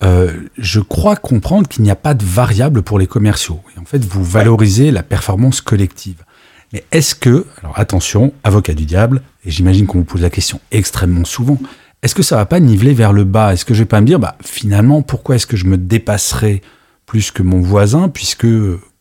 Euh, 0.03 0.33
je 0.57 0.81
crois 0.81 1.17
comprendre 1.17 1.69
qu'il 1.69 1.83
n'y 1.83 1.91
a 1.91 1.97
pas 1.97 2.15
de 2.15 2.25
variable 2.25 2.83
pour 2.83 2.99
les 2.99 3.07
commerciaux. 3.07 3.61
Et 3.77 3.81
en 3.81 3.85
fait, 3.85 4.05
vous 4.05 4.25
valorisez 4.25 4.91
la 4.91 5.03
performance 5.03 5.61
collective. 5.61 6.25
Mais 6.73 6.85
est-ce 6.93 7.15
que, 7.15 7.47
alors 7.63 7.79
attention, 7.79 8.33
avocat 8.45 8.75
du 8.75 8.85
diable, 8.85 9.23
et 9.45 9.51
j'imagine 9.51 9.87
qu'on 9.87 9.99
vous 9.99 10.05
pose 10.05 10.21
la 10.21 10.31
question 10.31 10.61
extrêmement 10.71 11.25
souvent, 11.25 11.59
est-ce 12.03 12.15
que 12.15 12.23
ça 12.23 12.37
va 12.37 12.47
pas 12.47 12.61
niveler 12.61 12.95
vers 12.95 13.13
le 13.13 13.25
bas? 13.25 13.53
Est-ce 13.53 13.65
que 13.65 13.75
je 13.75 13.81
vais 13.81 13.89
pas 13.89 14.00
me 14.00 14.07
dire, 14.07 14.21
bah 14.21 14.37
finalement, 14.45 15.02
pourquoi 15.02 15.37
est-ce 15.37 15.47
que 15.47 15.57
je 15.57 15.64
me 15.64 15.76
dépasserai 15.76 16.62
plus 17.07 17.31
que 17.31 17.43
mon 17.43 17.61
voisin, 17.61 18.09
puisque 18.09 18.47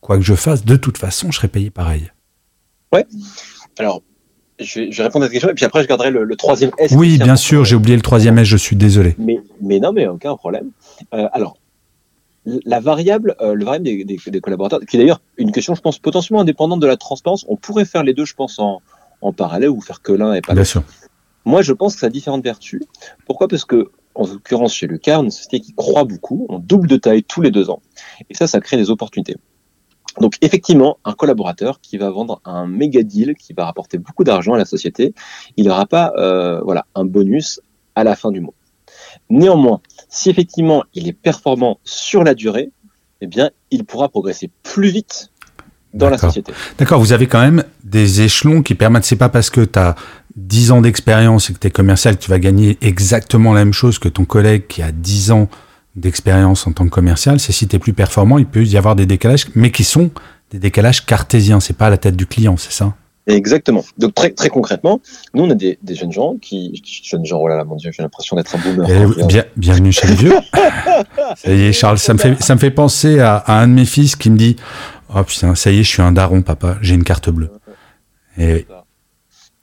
quoi 0.00 0.16
que 0.16 0.24
je 0.24 0.34
fasse, 0.34 0.64
de 0.64 0.76
toute 0.76 0.98
façon, 0.98 1.30
je 1.30 1.36
serai 1.36 1.48
payé 1.48 1.70
pareil? 1.70 2.10
Ouais. 2.92 3.06
Alors, 3.78 4.02
je 4.60 4.80
vais, 4.80 5.02
répondre 5.02 5.24
à 5.24 5.28
cette 5.28 5.32
question 5.32 5.50
et 5.50 5.54
puis 5.54 5.64
après 5.64 5.82
je 5.82 5.88
garderai 5.88 6.10
le, 6.10 6.36
troisième 6.36 6.70
S. 6.78 6.92
Oui, 6.92 7.18
bien 7.18 7.36
sûr, 7.36 7.64
j'ai 7.64 7.76
oublié 7.76 7.96
le 7.96 8.02
troisième 8.02 8.38
S, 8.38 8.46
je 8.46 8.56
suis 8.56 8.76
désolé. 8.76 9.14
Mais, 9.18 9.40
mais 9.60 9.78
non, 9.78 9.92
mais 9.92 10.06
aucun 10.06 10.36
problème. 10.36 10.70
Euh, 11.14 11.28
alors, 11.32 11.56
la 12.64 12.80
variable, 12.80 13.36
euh, 13.40 13.54
le 13.54 13.64
variable 13.64 13.84
des, 13.84 14.04
des, 14.04 14.40
collaborateurs, 14.40 14.80
qui 14.80 14.96
est 14.96 15.00
d'ailleurs 15.00 15.20
une 15.36 15.52
question, 15.52 15.74
je 15.74 15.80
pense, 15.80 15.98
potentiellement 15.98 16.40
indépendante 16.40 16.80
de 16.80 16.86
la 16.86 16.96
transparence. 16.96 17.44
On 17.48 17.56
pourrait 17.56 17.84
faire 17.84 18.02
les 18.02 18.14
deux, 18.14 18.24
je 18.24 18.34
pense, 18.34 18.58
en, 18.58 18.80
en 19.20 19.32
parallèle 19.32 19.70
ou 19.70 19.80
faire 19.80 20.02
que 20.02 20.12
l'un 20.12 20.34
et 20.34 20.40
pas 20.40 20.54
l'autre. 20.54 20.54
Bien 20.54 20.64
sûr. 20.64 20.82
Moi, 21.44 21.62
je 21.62 21.72
pense 21.72 21.94
que 21.94 22.00
ça 22.00 22.06
a 22.06 22.10
différentes 22.10 22.44
vertus. 22.44 22.82
Pourquoi? 23.26 23.48
Parce 23.48 23.64
que, 23.64 23.90
en 24.14 24.26
l'occurrence, 24.26 24.74
chez 24.74 24.86
Lucas, 24.86 25.18
on 25.18 25.22
est 25.22 25.26
une 25.26 25.30
société 25.30 25.60
qui 25.60 25.72
croît 25.74 26.04
beaucoup, 26.04 26.46
on 26.48 26.58
double 26.58 26.88
de 26.88 26.96
taille 26.96 27.22
tous 27.22 27.40
les 27.40 27.50
deux 27.50 27.70
ans. 27.70 27.80
Et 28.28 28.34
ça, 28.34 28.46
ça 28.46 28.60
crée 28.60 28.76
des 28.76 28.90
opportunités. 28.90 29.36
Donc 30.20 30.34
effectivement, 30.40 30.98
un 31.04 31.12
collaborateur 31.12 31.80
qui 31.80 31.98
va 31.98 32.10
vendre 32.10 32.40
un 32.44 32.66
méga 32.66 33.02
deal 33.02 33.34
qui 33.34 33.52
va 33.52 33.64
rapporter 33.64 33.98
beaucoup 33.98 34.24
d'argent 34.24 34.54
à 34.54 34.58
la 34.58 34.64
société, 34.64 35.14
il 35.56 35.66
n'aura 35.66 35.86
pas 35.86 36.12
euh, 36.16 36.60
voilà 36.62 36.86
un 36.94 37.04
bonus 37.04 37.60
à 37.94 38.04
la 38.04 38.16
fin 38.16 38.30
du 38.30 38.40
mois. 38.40 38.54
Néanmoins, 39.30 39.80
si 40.08 40.30
effectivement 40.30 40.84
il 40.94 41.08
est 41.08 41.12
performant 41.12 41.78
sur 41.84 42.24
la 42.24 42.34
durée, 42.34 42.70
eh 43.20 43.26
bien 43.26 43.50
il 43.70 43.84
pourra 43.84 44.08
progresser 44.08 44.50
plus 44.62 44.90
vite 44.90 45.30
dans 45.94 46.10
la 46.10 46.18
société. 46.18 46.52
D'accord, 46.78 47.00
vous 47.00 47.12
avez 47.12 47.26
quand 47.26 47.40
même 47.40 47.64
des 47.82 48.20
échelons 48.20 48.62
qui 48.62 48.74
permettent, 48.74 49.04
c'est 49.04 49.16
pas 49.16 49.30
parce 49.30 49.50
que 49.50 49.62
tu 49.62 49.78
as 49.78 49.94
10 50.36 50.72
ans 50.72 50.80
d'expérience 50.82 51.50
et 51.50 51.54
que 51.54 51.58
tu 51.58 51.66
es 51.66 51.70
commercial 51.70 52.16
que 52.16 52.22
tu 52.22 52.30
vas 52.30 52.38
gagner 52.38 52.78
exactement 52.80 53.52
la 53.52 53.64
même 53.64 53.72
chose 53.72 53.98
que 53.98 54.08
ton 54.08 54.24
collègue 54.24 54.66
qui 54.68 54.82
a 54.82 54.92
10 54.92 55.32
ans 55.32 55.48
d'expérience 55.98 56.66
en 56.66 56.72
tant 56.72 56.84
que 56.84 56.90
commercial, 56.90 57.38
c'est 57.40 57.52
si 57.52 57.68
tu 57.68 57.76
es 57.76 57.78
plus 57.78 57.92
performant, 57.92 58.38
il 58.38 58.46
peut 58.46 58.64
y 58.64 58.76
avoir 58.76 58.96
des 58.96 59.06
décalages, 59.06 59.46
mais 59.54 59.70
qui 59.70 59.84
sont 59.84 60.10
des 60.50 60.58
décalages 60.58 61.04
cartésiens, 61.04 61.60
c'est 61.60 61.76
pas 61.76 61.86
à 61.86 61.90
la 61.90 61.98
tête 61.98 62.16
du 62.16 62.26
client, 62.26 62.56
c'est 62.56 62.72
ça? 62.72 62.94
Exactement. 63.28 63.84
Donc 63.98 64.14
très 64.14 64.30
très 64.30 64.48
concrètement, 64.48 65.00
nous 65.34 65.44
on 65.44 65.50
a 65.50 65.54
des, 65.54 65.78
jeunes 65.90 66.12
gens 66.12 66.36
qui 66.40 66.82
jeunes 67.04 67.26
gens 67.26 67.38
oh 67.38 67.46
là 67.46 67.56
là 67.56 67.64
mon 67.64 67.76
dieu 67.76 67.90
j'ai 67.94 68.02
l'impression 68.02 68.36
d'être 68.36 68.56
un 68.56 68.58
boomer. 68.58 69.14
Eh 69.18 69.24
bien, 69.24 69.44
bienvenue 69.54 69.92
chez 69.92 70.06
les 70.06 70.14
vieux. 70.14 70.32
ça 71.36 71.52
y 71.52 71.64
est 71.64 71.72
Charles, 71.72 71.98
ça 71.98 72.14
me 72.14 72.18
fait 72.18 72.42
ça 72.42 72.54
me 72.54 72.58
fait 72.58 72.70
penser 72.70 73.20
à, 73.20 73.44
un 73.48 73.68
de 73.68 73.74
mes 73.74 73.84
fils 73.84 74.16
qui 74.16 74.30
me 74.30 74.38
dit 74.38 74.56
oh 75.14 75.22
putain 75.24 75.54
ça 75.54 75.70
y 75.70 75.80
est 75.80 75.82
je 75.82 75.88
suis 75.88 76.00
un 76.00 76.12
daron 76.12 76.40
papa 76.40 76.78
j'ai 76.80 76.94
une 76.94 77.04
carte 77.04 77.28
bleue. 77.28 77.50
Et 78.38 78.66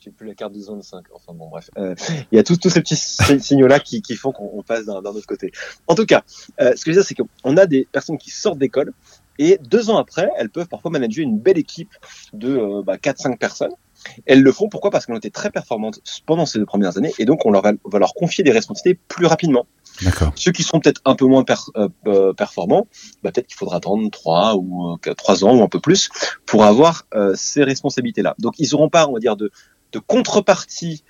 j'ai 0.06 0.12
plus 0.12 0.28
la 0.28 0.36
carte 0.36 0.54
de 0.54 0.60
zone 0.60 0.84
5. 0.84 1.04
Enfin 1.14 1.34
bon, 1.34 1.50
bref. 1.50 1.72
Euh, 1.78 1.96
il 2.32 2.36
y 2.36 2.40
a 2.40 2.44
tous, 2.44 2.58
tous 2.58 2.70
ces 2.70 2.82
petits 2.82 2.96
signaux-là 2.96 3.80
qui, 3.80 4.02
qui, 4.04 4.16
font 4.16 4.32
qu'on 4.32 4.62
passe 4.62 4.86
d'un 4.86 5.00
autre 5.00 5.26
côté. 5.26 5.52
En 5.88 5.96
tout 5.96 6.06
cas, 6.06 6.24
euh, 6.62 6.74
ce 6.76 6.86
que 6.86 6.92
je 6.92 6.98
veux 6.98 7.02
dire, 7.02 7.08
c'est 7.08 7.16
qu'on 7.16 7.58
a 7.58 7.66
des 7.66 7.88
personnes 7.92 8.18
qui 8.18 8.30
sortent 8.30 8.60
d'école 8.60 8.94
et 9.40 9.58
deux 9.62 9.90
ans 9.90 9.98
après, 9.98 10.30
elles 10.38 10.50
peuvent 10.50 10.68
parfois 10.68 10.92
manager 10.92 11.24
une 11.24 11.40
belle 11.40 11.58
équipe 11.58 11.94
de 12.34 12.56
euh, 12.56 12.84
bah, 12.84 12.98
4-5 12.98 13.38
personnes. 13.38 13.74
Elles 14.26 14.44
le 14.44 14.52
font 14.52 14.70
pourquoi? 14.70 14.92
Parce 14.92 15.06
qu'elles 15.06 15.16
ont 15.16 15.20
été 15.20 15.32
très 15.32 15.50
performantes 15.50 16.00
pendant 16.28 16.46
ces 16.46 16.60
deux 16.60 16.66
premières 16.66 16.98
années 16.98 17.14
et 17.18 17.26
donc 17.26 17.46
on 17.46 17.52
leur 17.52 17.64
va, 17.64 17.72
va 17.86 18.00
leur 18.00 18.14
confier 18.14 18.44
des 18.44 18.52
responsabilités 18.52 19.00
plus 19.08 19.26
rapidement. 19.26 19.66
Ceux 20.36 20.52
qui 20.52 20.64
sont 20.64 20.80
peut-être 20.80 21.02
un 21.06 21.16
peu 21.16 21.26
moins 21.26 21.44
euh, 21.78 22.34
performants, 22.34 22.86
bah, 23.24 23.32
peut-être 23.32 23.48
qu'il 23.48 23.56
faudra 23.56 23.78
attendre 23.78 24.10
3 24.12 24.56
ou 24.58 24.98
3 24.98 25.46
ans 25.46 25.58
ou 25.58 25.64
un 25.64 25.70
peu 25.70 25.80
plus 25.80 26.10
pour 26.46 26.66
avoir 26.66 27.08
ces 27.36 27.64
responsabilités-là. 27.64 28.36
Donc 28.38 28.56
ils 28.60 28.70
n'auront 28.72 28.90
pas, 28.90 29.08
on 29.08 29.14
va 29.14 29.20
dire, 29.20 29.38
de, 29.38 29.52
de 29.96 30.00
contrepartie 30.00 31.04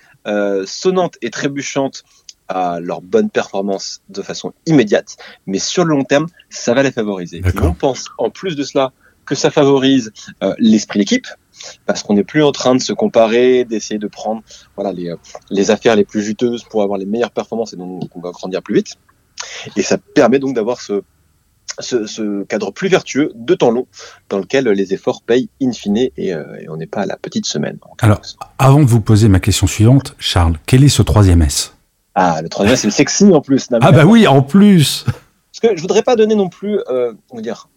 sonnante 0.64 1.18
et 1.22 1.30
trébuchante 1.30 2.04
à 2.48 2.80
leur 2.80 3.00
bonne 3.00 3.30
performance 3.30 4.02
de 4.08 4.22
façon 4.22 4.52
immédiate, 4.66 5.16
mais 5.46 5.58
sur 5.58 5.84
le 5.84 5.90
long 5.90 6.04
terme, 6.04 6.26
ça 6.48 6.74
va 6.74 6.82
les 6.82 6.92
favoriser. 6.92 7.38
Et 7.38 7.60
on 7.60 7.74
pense 7.74 8.06
en 8.18 8.30
plus 8.30 8.56
de 8.56 8.62
cela 8.62 8.92
que 9.24 9.34
ça 9.34 9.50
favorise 9.50 10.12
euh, 10.42 10.54
l'esprit 10.58 11.00
d'équipe, 11.00 11.26
parce 11.84 12.02
qu'on 12.02 12.14
n'est 12.14 12.24
plus 12.24 12.44
en 12.44 12.52
train 12.52 12.74
de 12.74 12.80
se 12.80 12.92
comparer, 12.92 13.64
d'essayer 13.64 13.98
de 13.98 14.06
prendre 14.06 14.42
voilà 14.76 14.92
les, 14.92 15.10
euh, 15.10 15.16
les 15.50 15.70
affaires 15.70 15.96
les 15.96 16.04
plus 16.04 16.22
juteuses 16.22 16.62
pour 16.62 16.82
avoir 16.82 16.98
les 16.98 17.06
meilleures 17.06 17.32
performances 17.32 17.72
et 17.72 17.76
donc 17.76 18.14
on 18.14 18.20
va 18.20 18.30
grandir 18.30 18.62
plus 18.62 18.76
vite. 18.76 18.94
Et 19.74 19.82
ça 19.82 19.98
permet 19.98 20.38
donc 20.38 20.54
d'avoir 20.54 20.80
ce, 20.80 21.02
ce, 21.78 22.06
ce, 22.06 22.44
cadre 22.44 22.70
plus 22.72 22.88
vertueux 22.88 23.32
de 23.34 23.54
temps 23.54 23.70
long 23.70 23.86
dans 24.28 24.38
lequel 24.38 24.68
les 24.68 24.94
efforts 24.94 25.22
payent 25.22 25.48
in 25.62 25.72
fine 25.72 25.96
et, 25.96 26.34
euh, 26.34 26.44
et 26.60 26.68
on 26.68 26.76
n'est 26.76 26.86
pas 26.86 27.02
à 27.02 27.06
la 27.06 27.16
petite 27.16 27.46
semaine. 27.46 27.78
Alors, 28.00 28.20
avant 28.58 28.80
de 28.80 28.86
vous 28.86 29.00
poser 29.00 29.28
ma 29.28 29.40
question 29.40 29.66
suivante, 29.66 30.14
Charles, 30.18 30.58
quel 30.66 30.84
est 30.84 30.88
ce 30.88 31.02
troisième 31.02 31.42
S? 31.42 31.74
Ah, 32.14 32.40
le 32.42 32.48
troisième, 32.48 32.76
c'est 32.76 32.86
le 32.86 32.92
sexy 32.92 33.26
en 33.32 33.40
plus. 33.40 33.68
Ah 33.80 33.92
bah 33.92 34.06
oui, 34.06 34.26
en 34.26 34.42
plus. 34.42 35.04
Parce 35.04 35.72
que 35.72 35.76
je 35.76 35.82
voudrais 35.82 36.02
pas 36.02 36.16
donner 36.16 36.34
non 36.34 36.48
plus, 36.48 36.78
euh, 36.88 37.12
on 37.30 37.36
va 37.36 37.42
dire, 37.42 37.68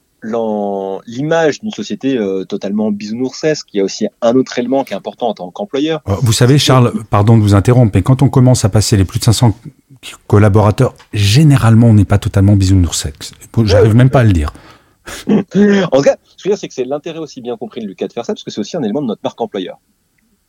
l'image 1.06 1.60
d'une 1.60 1.72
société 1.72 2.18
euh, 2.18 2.46
totalement 2.46 2.92
bisounoursesque. 2.92 3.68
Il 3.74 3.78
y 3.78 3.80
a 3.82 3.84
aussi 3.84 4.08
un 4.22 4.36
autre 4.36 4.58
élément 4.60 4.84
qui 4.84 4.94
est 4.94 4.98
important 4.98 5.30
en 5.30 5.34
tant 5.34 5.52
qu'employeur. 5.52 6.02
Vous 6.06 6.34
savez, 6.34 6.58
Charles, 6.58 6.94
pardon 7.10 7.38
de 7.38 7.44
vous 7.44 7.56
interrompre, 7.56 7.92
mais 7.96 8.02
quand 8.02 8.22
on 8.22 8.30
commence 8.30 8.66
à 8.66 8.70
passer 8.70 8.98
les 8.98 9.06
plus 9.06 9.20
de 9.20 9.26
500 9.26 9.54
collaborateurs, 10.28 10.94
généralement, 11.14 11.88
on 11.88 11.94
n'est 11.94 12.06
pas 12.06 12.18
totalement 12.18 12.56
bisounoursesque. 12.56 13.34
J'arrive 13.64 13.96
même 13.96 14.10
pas 14.10 14.22
à 14.22 14.24
le 14.24 14.34
dire. 14.34 14.54
en 15.28 15.42
tout 15.44 16.02
cas, 16.04 16.18
ce 16.24 16.36
que 16.36 16.44
je 16.44 16.44
veux 16.44 16.50
dire, 16.52 16.58
c'est 16.58 16.68
que 16.68 16.74
c'est 16.74 16.86
l'intérêt 16.86 17.20
aussi 17.20 17.42
bien 17.42 17.58
compris 17.58 17.82
de 17.82 17.88
Lucas 17.88 18.08
de 18.08 18.14
faire 18.14 18.26
ça, 18.26 18.34
parce 18.34 18.44
que 18.44 18.52
c'est 18.52 18.62
aussi 18.62 18.78
un 18.78 18.84
élément 18.84 19.02
de 19.02 19.08
notre 19.08 19.22
marque 19.24 19.40
employeur. 19.42 19.80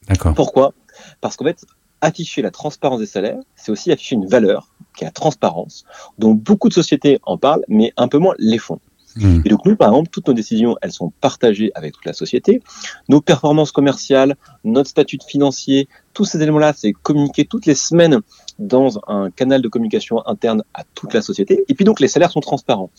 D'accord. 0.09 0.35
Pourquoi? 0.35 0.75
Parce 1.21 1.37
qu'en 1.37 1.45
fait, 1.45 1.65
afficher 2.01 2.43
la 2.43 2.51
transparence 2.51 3.01
des 3.01 3.07
salaires, 3.07 3.39
c'est 3.57 3.73
aussi 3.73 3.93
afficher 3.93 4.15
une 4.15 4.27
valeur 4.27 4.69
qui 4.97 5.05
est 5.05 5.07
la 5.07 5.13
transparence, 5.13 5.85
dont 6.19 6.33
beaucoup 6.33 6.69
de 6.69 6.75
sociétés 6.75 7.19
en 7.23 7.39
parlent, 7.39 7.65
mais 7.69 7.93
un 7.97 8.09
peu 8.09 8.19
moins 8.19 8.35
les 8.39 8.59
font. 8.59 8.81
Hmm. 9.17 9.43
Et 9.45 9.49
donc 9.49 9.65
nous, 9.65 9.77
par 9.77 9.89
exemple, 9.89 10.11
toutes 10.11 10.29
nos 10.29 10.35
décisions, 10.35 10.77
elles 10.83 10.93
sont 10.93 11.13
partagées 11.21 11.73
avec 11.75 11.95
toute 11.95 12.07
la 12.07 12.13
société. 12.13 12.63
Nos 13.09 13.21
performances 13.21 13.73
commerciales, 13.73 14.37
notre 14.63 14.89
statut 14.89 15.19
financier, 15.27 15.89
tous 16.13 16.25
ces 16.25 16.43
éléments-là, 16.43 16.73
c'est 16.77 16.93
communiqué 16.93 17.45
toutes 17.45 17.67
les 17.67 17.75
semaines 17.75 18.21
dans 18.59 19.01
un 19.07 19.31
canal 19.31 19.63
de 19.63 19.69
communication 19.69 20.27
interne 20.27 20.63
à 20.75 20.85
toute 20.95 21.15
la 21.15 21.23
société. 21.23 21.65
Et 21.69 21.75
puis 21.75 21.85
donc 21.85 22.01
les 22.01 22.09
salaires 22.09 22.31
sont 22.31 22.41
transparents. 22.41 22.91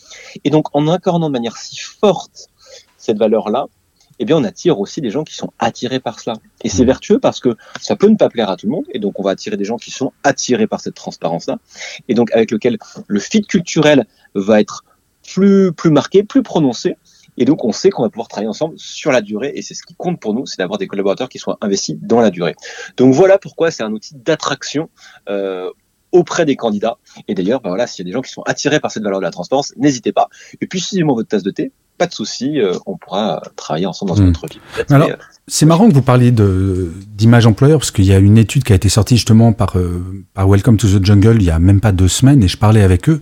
Et 0.44 0.50
donc 0.50 0.68
en 0.74 0.88
incarnant 0.88 1.28
de 1.28 1.34
manière 1.34 1.58
si 1.58 1.78
forte 1.78 2.48
cette 2.98 3.18
valeur-là, 3.18 3.68
eh 4.22 4.26
bien, 4.26 4.38
on 4.38 4.44
attire 4.44 4.80
aussi 4.80 5.02
des 5.02 5.10
gens 5.10 5.24
qui 5.24 5.34
sont 5.34 5.52
attirés 5.58 6.00
par 6.00 6.20
cela. 6.20 6.36
Et 6.64 6.70
c'est 6.70 6.84
mmh. 6.84 6.86
vertueux 6.86 7.20
parce 7.20 7.40
que 7.40 7.56
ça 7.80 7.96
peut 7.96 8.08
ne 8.08 8.16
pas 8.16 8.30
plaire 8.30 8.52
à 8.52 8.56
tout 8.56 8.68
le 8.68 8.72
monde. 8.72 8.86
Et 8.92 9.00
donc, 9.00 9.20
on 9.20 9.24
va 9.24 9.32
attirer 9.32 9.58
des 9.58 9.66
gens 9.66 9.78
qui 9.78 9.90
sont 9.90 10.14
attirés 10.24 10.68
par 10.68 10.80
cette 10.80 10.94
transparence-là. 10.94 11.58
Et 12.08 12.14
donc, 12.14 12.32
avec 12.32 12.52
lequel 12.52 12.78
le 13.08 13.20
fit 13.20 13.42
culturel 13.42 14.06
va 14.36 14.62
être 14.62 14.84
plus, 15.28 15.72
plus 15.74 15.90
marqué, 15.90 16.22
plus 16.22 16.44
prononcé. 16.44 16.98
Et 17.38 17.46
donc, 17.46 17.64
on 17.66 17.72
sait 17.72 17.90
qu'on 17.90 18.04
va 18.04 18.10
pouvoir 18.10 18.28
travailler 18.28 18.50
ensemble 18.50 18.76
sur 18.78 19.12
la 19.12 19.22
durée. 19.22 19.52
Et 19.56 19.62
c'est 19.62 19.74
ce 19.74 19.84
qui 19.84 19.96
compte 19.96 20.20
pour 20.20 20.34
nous, 20.34 20.46
c'est 20.46 20.58
d'avoir 20.58 20.78
des 20.78 20.88
collaborateurs 20.88 21.30
qui 21.30 21.40
soient 21.40 21.58
investis 21.62 21.98
dans 22.02 22.20
la 22.20 22.30
durée. 22.30 22.56
Donc, 22.98 23.14
voilà 23.14 23.38
pourquoi 23.38 23.72
c'est 23.72 23.84
un 23.84 23.92
outil 23.92 24.16
d'attraction 24.16 24.90
euh, 25.30 25.70
auprès 26.12 26.46
des 26.46 26.56
candidats. 26.56 26.98
Et 27.28 27.36
d'ailleurs, 27.36 27.62
bah 27.62 27.70
voilà, 27.70 27.88
s'il 27.88 28.06
y 28.06 28.08
a 28.08 28.10
des 28.10 28.14
gens 28.14 28.22
qui 28.22 28.32
sont 28.32 28.44
attirés 28.46 28.80
par 28.80 28.92
cette 28.92 29.04
valeur 29.04 29.20
de 29.20 29.26
la 29.26 29.32
transparence, 29.32 29.74
n'hésitez 29.78 30.12
pas. 30.12 30.30
Et 30.60 30.68
puis, 30.68 30.80
si 30.80 31.02
votre 31.02 31.28
tasse 31.28 31.44
de 31.44 31.52
thé, 31.52 31.72
pas 32.02 32.08
de 32.08 32.14
souci, 32.16 32.60
euh, 32.60 32.74
on 32.88 32.98
pourra 32.98 33.44
travailler 33.56 33.86
ensemble 33.86 34.10
dans 34.10 34.16
une 34.16 34.28
hmm. 34.28 34.30
autre 34.30 34.48
vie. 34.48 34.60
Alors, 34.90 35.10
euh, 35.10 35.16
c'est 35.48 35.68
marrant 35.68 35.88
que 35.88 35.94
vous 35.94 36.02
parliez 36.02 36.32
d'image 36.32 37.46
employeur 37.46 37.78
parce 37.78 37.92
qu'il 37.92 38.06
y 38.06 38.12
a 38.12 38.18
une 38.18 38.40
étude 38.40 38.64
qui 38.64 38.74
a 38.74 38.76
été 38.76 38.90
sortie 38.90 39.18
justement 39.18 39.54
par 39.54 39.78
euh, 39.78 40.26
par 40.34 40.50
Welcome 40.50 40.78
to 40.78 40.88
the 40.88 41.06
Jungle 41.06 41.36
il 41.36 41.44
y 41.44 41.52
a 41.52 41.60
même 41.60 41.80
pas 41.80 41.92
deux 41.92 42.08
semaines 42.08 42.42
et 42.42 42.48
je 42.48 42.58
parlais 42.58 42.82
avec 42.82 43.08
eux 43.08 43.22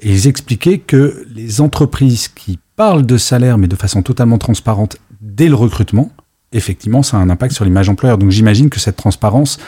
et 0.00 0.10
ils 0.10 0.28
expliquaient 0.28 0.78
que 0.78 1.26
les 1.34 1.60
entreprises 1.60 2.28
qui 2.28 2.60
parlent 2.80 3.04
de 3.04 3.18
salaire 3.18 3.58
mais 3.58 3.68
de 3.68 3.76
façon 3.76 4.02
totalement 4.02 4.38
transparente 4.38 4.96
dès 5.20 5.48
le 5.48 5.54
recrutement, 5.54 6.10
effectivement, 6.50 7.02
ça 7.02 7.18
a 7.18 7.20
un 7.20 7.28
impact 7.28 7.54
sur 7.54 7.66
l'image 7.66 7.90
employeur. 7.90 8.16
Donc 8.16 8.30
j'imagine 8.30 8.70
que 8.70 8.80
cette 8.80 8.96
transparence, 8.96 9.58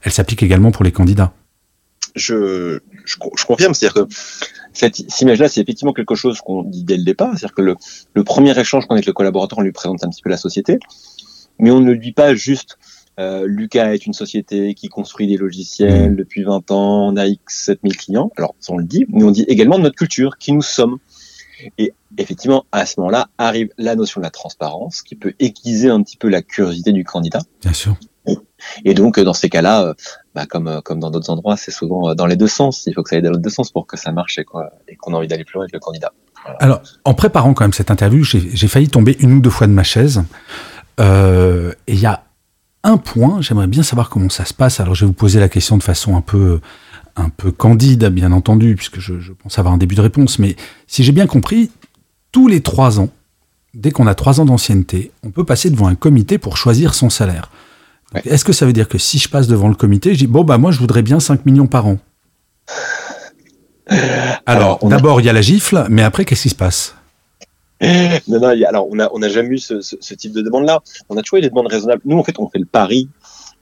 elle 0.00 0.10
s'applique 0.10 0.42
également 0.42 0.70
pour 0.70 0.82
les 0.82 0.90
candidats 0.90 1.34
je, 2.14 2.80
je, 3.04 3.16
je 3.36 3.44
confirme, 3.44 3.74
c'est-à-dire 3.74 4.06
que 4.06 4.14
cette, 4.72 5.20
image-là, 5.20 5.48
c'est 5.48 5.60
effectivement 5.60 5.92
quelque 5.92 6.14
chose 6.14 6.40
qu'on 6.40 6.62
dit 6.62 6.84
dès 6.84 6.96
le 6.96 7.04
départ, 7.04 7.32
c'est-à-dire 7.32 7.54
que 7.54 7.60
le, 7.60 7.76
le 8.14 8.24
premier 8.24 8.58
échange 8.58 8.86
qu'on 8.86 8.94
a 8.94 8.96
avec 8.96 9.06
le 9.06 9.12
collaborateur, 9.12 9.58
on 9.58 9.62
lui 9.62 9.72
présente 9.72 10.02
un 10.02 10.08
petit 10.08 10.22
peu 10.22 10.30
la 10.30 10.38
société, 10.38 10.78
mais 11.58 11.70
on 11.70 11.80
ne 11.80 11.92
lui 11.92 12.00
dit 12.00 12.12
pas 12.12 12.34
juste 12.34 12.78
euh, 13.20 13.46
Lucas 13.46 13.92
est 13.92 14.06
une 14.06 14.14
société 14.14 14.72
qui 14.72 14.88
construit 14.88 15.26
des 15.26 15.36
logiciels 15.36 16.12
mmh. 16.12 16.16
depuis 16.16 16.42
20 16.42 16.70
ans, 16.70 17.08
on 17.08 17.16
a 17.16 17.26
X 17.26 17.64
7000 17.66 17.96
clients. 17.98 18.30
Alors, 18.38 18.54
ça 18.60 18.72
on 18.72 18.78
le 18.78 18.84
dit, 18.84 19.04
mais 19.10 19.24
on 19.24 19.30
dit 19.30 19.44
également 19.48 19.78
notre 19.78 19.96
culture, 19.96 20.38
qui 20.38 20.52
nous 20.52 20.62
sommes. 20.62 20.98
Et 21.78 21.92
effectivement, 22.18 22.64
à 22.72 22.86
ce 22.86 23.00
moment-là, 23.00 23.28
arrive 23.38 23.70
la 23.78 23.94
notion 23.94 24.20
de 24.20 24.24
la 24.24 24.30
transparence, 24.30 25.02
qui 25.02 25.16
peut 25.16 25.34
aiguiser 25.38 25.90
un 25.90 26.02
petit 26.02 26.16
peu 26.16 26.28
la 26.28 26.42
curiosité 26.42 26.92
du 26.92 27.04
candidat. 27.04 27.40
Bien 27.62 27.72
sûr. 27.72 27.96
Et 28.84 28.94
donc, 28.94 29.18
dans 29.18 29.32
ces 29.32 29.48
cas-là, 29.48 29.82
euh, 29.82 29.94
bah, 30.34 30.46
comme, 30.46 30.68
euh, 30.68 30.80
comme 30.80 31.00
dans 31.00 31.10
d'autres 31.10 31.30
endroits, 31.30 31.56
c'est 31.56 31.70
souvent 31.70 32.10
euh, 32.10 32.14
dans 32.14 32.26
les 32.26 32.36
deux 32.36 32.48
sens. 32.48 32.84
Il 32.86 32.94
faut 32.94 33.02
que 33.02 33.10
ça 33.10 33.16
aille 33.16 33.22
dans 33.22 33.32
les 33.32 33.38
deux 33.38 33.50
sens 33.50 33.70
pour 33.70 33.86
que 33.86 33.96
ça 33.96 34.12
marche 34.12 34.38
et, 34.38 34.44
qu'on 34.44 35.14
a 35.14 35.16
envie 35.16 35.28
d'aller 35.28 35.44
plus 35.44 35.54
loin 35.54 35.64
avec 35.64 35.72
le 35.72 35.80
candidat. 35.80 36.12
Alors, 36.58 36.82
en 37.04 37.14
préparant 37.14 37.54
quand 37.54 37.64
même 37.64 37.72
cette 37.72 37.90
interview, 37.90 38.24
j'ai 38.24 38.68
failli 38.68 38.88
tomber 38.88 39.16
une 39.20 39.34
ou 39.34 39.40
deux 39.40 39.50
fois 39.50 39.66
de 39.66 39.72
ma 39.72 39.84
chaise. 39.84 40.22
et 40.98 41.04
il 41.86 42.00
y 42.00 42.06
a 42.06 42.24
un 42.84 42.96
point, 42.96 43.40
j'aimerais 43.40 43.68
bien 43.68 43.84
savoir 43.84 44.10
comment 44.10 44.28
ça 44.28 44.44
se 44.44 44.54
passe. 44.54 44.80
Alors, 44.80 44.96
je 44.96 45.04
vais 45.04 45.06
vous 45.06 45.12
poser 45.12 45.38
la 45.38 45.48
question 45.48 45.76
de 45.76 45.84
façon 45.84 46.16
un 46.16 46.20
peu, 46.20 46.60
un 47.16 47.28
peu 47.28 47.50
candide, 47.50 48.06
bien 48.06 48.32
entendu, 48.32 48.74
puisque 48.76 49.00
je, 49.00 49.20
je 49.20 49.32
pense 49.32 49.58
avoir 49.58 49.74
un 49.74 49.78
début 49.78 49.94
de 49.94 50.00
réponse. 50.00 50.38
Mais 50.38 50.56
si 50.86 51.04
j'ai 51.04 51.12
bien 51.12 51.26
compris, 51.26 51.70
tous 52.32 52.48
les 52.48 52.60
trois 52.60 53.00
ans, 53.00 53.10
dès 53.74 53.90
qu'on 53.90 54.06
a 54.06 54.14
trois 54.14 54.40
ans 54.40 54.44
d'ancienneté, 54.44 55.12
on 55.22 55.30
peut 55.30 55.44
passer 55.44 55.70
devant 55.70 55.86
un 55.86 55.94
comité 55.94 56.38
pour 56.38 56.56
choisir 56.56 56.94
son 56.94 57.10
salaire. 57.10 57.50
Est-ce 58.24 58.44
que 58.44 58.52
ça 58.52 58.66
veut 58.66 58.72
dire 58.72 58.88
que 58.88 58.98
si 58.98 59.18
je 59.18 59.28
passe 59.28 59.46
devant 59.46 59.68
le 59.68 59.74
comité, 59.74 60.12
je 60.12 60.18
dis 60.18 60.26
bon 60.26 60.44
bah 60.44 60.58
moi 60.58 60.70
je 60.70 60.78
voudrais 60.78 61.02
bien 61.02 61.18
5 61.18 61.46
millions 61.46 61.66
par 61.66 61.86
an? 61.86 61.98
Alors, 64.46 64.86
d'abord 64.86 65.20
il 65.20 65.26
y 65.26 65.30
a 65.30 65.32
la 65.32 65.40
gifle, 65.40 65.86
mais 65.88 66.02
après 66.02 66.24
qu'est-ce 66.24 66.42
qui 66.42 66.48
se 66.50 66.54
passe? 66.54 66.94
Non, 67.80 68.38
non, 68.40 68.48
alors 68.48 68.86
on 68.90 68.94
n'a 68.94 69.08
on 69.12 69.22
a 69.22 69.28
jamais 69.28 69.56
eu 69.56 69.58
ce, 69.58 69.80
ce, 69.80 70.14
type 70.14 70.32
de 70.32 70.40
demande-là. 70.40 70.80
On 71.08 71.16
a 71.16 71.22
toujours 71.22 71.38
eu 71.38 71.42
des 71.42 71.48
demandes 71.48 71.66
raisonnables. 71.66 72.02
Nous, 72.04 72.16
en 72.16 72.22
fait, 72.22 72.38
on 72.38 72.48
fait 72.48 72.60
le 72.60 72.64
pari, 72.64 73.08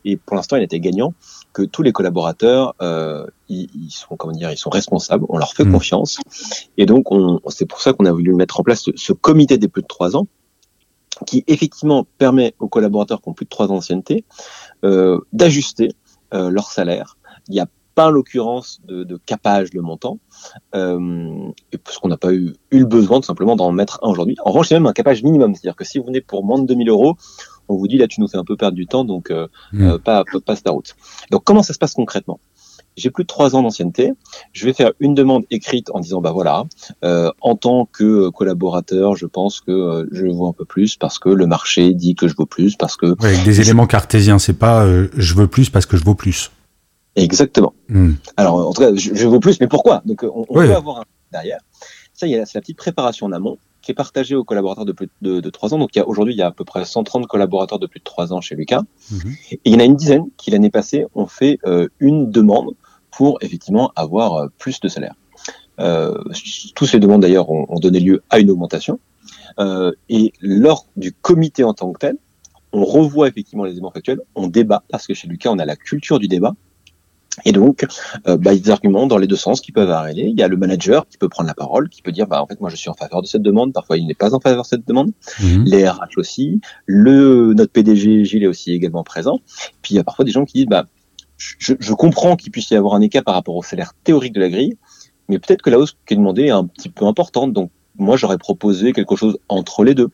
et 0.05 0.19
pour 0.19 0.37
l'instant, 0.37 0.57
il 0.57 0.63
était 0.63 0.79
gagnant, 0.79 1.15
que 1.53 1.63
tous 1.63 1.83
les 1.83 1.93
collaborateurs, 1.93 2.75
euh, 2.81 3.27
ils, 3.49 3.69
ils, 3.75 3.91
sont, 3.91 4.17
comment 4.17 4.33
dire, 4.33 4.51
ils 4.51 4.59
sont 4.59 4.71
responsables, 4.71 5.25
on 5.29 5.39
leur 5.39 5.53
fait 5.53 5.65
mmh. 5.65 5.73
confiance. 5.73 6.21
Et 6.77 6.87
donc, 6.87 7.07
c'est 7.49 7.67
pour 7.67 7.81
ça 7.81 7.93
qu'on 7.93 8.07
a 8.07 8.13
voulu 8.13 8.35
mettre 8.35 8.61
en 8.61 8.63
place 8.63 8.83
ce, 8.83 8.91
ce 8.95 9.13
comité 9.13 9.59
des 9.59 9.69
plus 9.69 9.83
de 9.83 9.89
trois 9.89 10.17
ans, 10.17 10.27
qui 11.27 11.45
effectivement 11.47 12.07
permet 12.19 12.55
aux 12.59 12.69
collaborateurs 12.69 13.21
qui 13.21 13.29
ont 13.29 13.35
plus 13.35 13.45
de 13.45 13.51
trois 13.51 13.67
ans 13.67 13.75
d'ancienneté 13.75 14.25
euh, 14.85 15.19
d'ajuster 15.33 15.91
euh, 16.35 16.51
leur 16.51 16.71
salaire. 16.71 17.17
Il 17.49 17.53
n'y 17.53 17.61
a 17.61 17.67
pas 17.95 18.07
en 18.07 18.11
l'occurrence 18.11 18.81
de, 18.85 19.05
de, 19.05 19.17
capage 19.17 19.71
de 19.71 19.81
montant, 19.81 20.21
euh, 20.75 21.51
parce 21.85 21.99
qu'on 21.99 22.09
n'a 22.09 22.17
pas 22.17 22.33
eu, 22.33 22.55
eu, 22.71 22.79
le 22.79 22.85
besoin 22.85 23.21
tout 23.21 23.27
simplement 23.27 23.57
d'en 23.57 23.73
mettre 23.73 23.99
un 24.03 24.11
aujourd'hui. 24.11 24.37
En 24.45 24.51
revanche, 24.51 24.69
c'est 24.69 24.75
même 24.75 24.87
un 24.87 24.93
capage 24.93 25.23
minimum, 25.23 25.55
c'est-à-dire 25.55 25.77
que 25.77 25.85
si 25.85 25.99
vous 25.99 26.07
venez 26.07 26.21
pour 26.21 26.45
moins 26.45 26.61
de 26.61 26.67
2000 26.67 26.89
euros, 26.89 27.17
on 27.71 27.77
vous 27.77 27.89
dit 27.89 27.99
là 27.99 28.07
tu 28.07 28.21
nous 28.21 28.29
fais 28.29 28.37
un 28.37 28.45
peu 28.45 28.57
perdre 28.57 28.77
du 28.77 28.87
temps, 28.87 29.05
donc 29.05 29.31
euh, 29.31 29.49
mmh. 29.73 29.83
euh 29.83 29.99
pas, 29.99 30.25
passe 30.45 30.63
ta 30.63 30.71
route. 30.71 30.95
Donc 31.31 31.45
comment 31.45 31.63
ça 31.63 31.73
se 31.73 31.79
passe 31.79 31.95
concrètement? 31.95 32.41
J'ai 32.97 33.11
plus 33.11 33.25
de 33.25 33.29
trois 33.29 33.55
ans 33.55 33.63
d'ancienneté, 33.63 34.13
je 34.53 34.67
vais 34.67 34.73
faire 34.73 34.93
une 34.99 35.15
demande 35.15 35.45
écrite 35.51 35.91
en 35.95 36.01
disant 36.01 36.21
bah 36.21 36.33
voilà, 36.33 36.65
euh, 37.05 37.31
en 37.41 37.55
tant 37.55 37.87
que 37.87 38.29
collaborateur, 38.31 39.15
je 39.17 39.27
pense 39.27 39.61
que 39.61 39.71
euh, 39.71 40.07
je 40.11 40.27
vaux 40.27 40.49
un 40.49 40.53
peu 40.53 40.65
plus 40.65 40.97
parce 40.97 41.19
que 41.19 41.29
le 41.29 41.47
marché 41.47 41.95
dit 41.95 42.15
que 42.15 42.27
je 42.27 42.35
vaux 42.35 42.47
plus 42.47 42.77
parce 42.77 42.97
que 42.97 43.07
ouais, 43.07 43.29
avec 43.29 43.45
des 43.45 43.61
éléments 43.61 43.87
cartésiens, 43.87 44.39
c'est 44.39 44.59
pas 44.59 44.85
euh, 44.85 45.09
je 45.15 45.35
veux 45.35 45.47
plus 45.47 45.71
parce 45.71 45.87
que 45.87 45.97
je 45.97 46.05
vaux 46.05 46.17
plus. 46.17 46.51
Exactement. 47.17 47.75
Hmm. 47.89 48.15
Alors 48.37 48.69
en 48.69 48.73
tout 48.73 48.83
cas, 48.83 48.95
je, 48.95 49.15
je, 49.15 49.27
vaux 49.27 49.41
plus, 49.41 49.61
mais 49.61 49.69
pourquoi? 49.69 50.03
Donc 50.05 50.25
on, 50.25 50.45
on 50.49 50.55
peut 50.55 50.75
avoir 50.75 50.99
un 50.99 51.05
derrière 51.33 51.61
Ça, 52.13 52.27
c'est 52.27 52.55
la 52.55 52.61
petite 52.61 52.77
préparation 52.77 53.27
en 53.27 53.33
amont 53.33 53.59
qui 53.83 53.91
est 53.93 53.95
partagée 53.95 54.35
aux 54.35 54.45
collaborateurs 54.45 54.85
de 54.85 54.93
plus 54.93 55.09
de, 55.23 55.41
de 55.41 55.51
3 55.51 55.75
ans. 55.75 55.79
Donc 55.79 55.91
aujourd'hui, 56.07 56.35
il 56.35 56.37
y 56.37 56.43
a 56.43 56.49
à 56.49 56.51
peu 56.51 56.65
près 56.65 56.85
130 56.85 57.27
collaborateurs 57.27 57.79
de 57.79 57.87
plus 57.87 58.01
de 58.01 58.05
3 58.05 58.33
ans 58.33 58.41
chez 58.41 58.55
Lucas. 58.55 58.83
Mhm. 59.11 59.37
Et 59.53 59.61
il 59.65 59.73
y 59.73 59.77
en 59.77 59.81
a 59.81 59.85
une 59.85 59.97
dizaine 59.97 60.27
qui, 60.37 60.51
l'année 60.51 60.71
passée, 60.71 61.07
ont 61.15 61.27
fait 61.27 61.59
euh, 61.67 61.89
une 61.99 62.31
demande 62.31 62.75
pour 63.11 63.39
effectivement 63.41 63.93
avoir 63.97 64.35
euh, 64.35 64.47
plus 64.59 64.81
de 64.81 64.89
salaire. 64.89 65.15
Euh, 65.79 66.15
tous 66.75 66.87
ces 66.87 67.01
demandes 67.01 67.23
d'ailleurs 67.23 67.51
ont, 67.51 67.79
donné 67.79 68.01
lieu 68.01 68.23
à 68.31 68.39
une 68.39 68.51
augmentation. 68.51 69.01
Euh, 69.59 69.93
et 70.09 70.33
lors 70.41 70.87
du 70.97 71.13
comité 71.13 71.65
en 71.65 71.75
tant 71.75 71.93
que 71.93 71.99
tel, 71.99 72.17
on 72.73 72.85
revoit 72.85 73.29
effectivement 73.29 73.65
les 73.65 73.73
éléments 73.73 73.91
factuels, 73.91 74.21
on 74.35 74.47
débat, 74.47 74.85
parce 74.91 75.07
que 75.07 75.15
chez 75.15 75.27
Lucas, 75.27 75.51
on 75.51 75.59
a 75.59 75.65
la 75.65 75.77
culture 75.77 76.19
du 76.19 76.29
débat. 76.29 76.55
Et 77.45 77.53
donc, 77.53 77.87
euh, 78.27 78.37
bah, 78.37 78.53
il 78.53 78.59
y 78.59 78.61
a 78.61 78.65
des 78.65 78.71
arguments 78.71 79.07
dans 79.07 79.17
les 79.17 79.27
deux 79.27 79.37
sens 79.37 79.61
qui 79.61 79.73
peuvent 79.73 79.91
arriver. 79.91 80.29
Il 80.29 80.39
y 80.39 80.43
a 80.43 80.49
le 80.49 80.57
manager 80.57 81.07
qui 81.09 81.17
peut 81.17 81.29
prendre 81.29 81.47
la 81.47 81.55
parole, 81.55 81.89
qui 81.89 82.03
peut 82.03 82.13
dire, 82.13 82.27
bah, 82.27 82.43
en 82.43 82.47
fait, 82.47 82.61
moi, 82.61 82.71
je 82.71 82.77
suis 82.77 82.91
en 82.91 82.95
faveur 82.95 83.23
de 83.23 83.27
cette 83.27 83.43
demande. 83.43 83.73
Parfois, 83.73 83.97
il 83.99 84.07
n'est 84.07 84.15
pas 84.15 84.35
en 84.35 84.41
faveur 84.41 84.63
de 84.63 84.67
cette 84.67 84.87
demande. 84.87 85.13
Mhm. 85.41 85.65
Les 85.65 85.89
RH 85.89 86.17
aussi. 86.17 86.61
Le, 86.87 87.55
notre 87.55 87.73
PDG, 87.73 88.25
Gilles, 88.25 88.45
est 88.45 88.49
aussi 88.49 88.73
également 88.73 89.05
présent. 89.05 89.41
Puis, 89.81 89.95
il 89.95 89.97
y 89.97 90.01
a 90.01 90.05
parfois 90.05 90.25
des 90.25 90.33
gens 90.33 90.45
qui 90.45 90.59
disent, 90.59 90.67
bah, 90.67 90.87
je, 91.39 91.75
je 91.79 91.93
comprends 91.95 92.37
qu'il 92.37 92.51
puisse 92.51 92.71
y 92.71 92.77
avoir 92.77 92.95
un 92.95 93.01
écart 93.01 93.25
par 93.25 93.35
rapport 93.35 93.57
au 93.57 93.63
salaire 93.63 93.95
théorique 94.05 94.35
de 94.35 94.41
la 94.41 94.51
grille, 94.51 94.77
mais 95.29 95.39
peut-être 95.39 95.63
que 95.63 95.71
la 95.71 95.79
hausse 95.79 95.97
qui 96.07 96.15
est 96.15 96.17
demandée 96.17 96.47
est 96.47 96.51
un 96.51 96.67
petit 96.67 96.91
peu 96.91 97.07
importante. 97.07 97.53
Donc, 97.53 97.71
moi, 97.97 98.17
j'aurais 98.17 98.39
proposé 98.39 98.93
quelque 98.93 99.17
chose 99.17 99.39
entre 99.49 99.85
les 99.85 99.95
deux. 99.95 100.11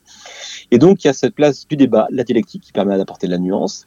Et 0.71 0.79
donc, 0.79 1.03
il 1.05 1.07
y 1.07 1.11
a 1.11 1.13
cette 1.13 1.35
place 1.35 1.67
du 1.67 1.77
débat, 1.77 2.09
la 2.11 2.25
dialectique 2.25 2.63
qui 2.63 2.73
permet 2.73 2.97
d'apporter 2.97 3.27
de 3.27 3.33
la 3.33 3.39
nuance. 3.39 3.85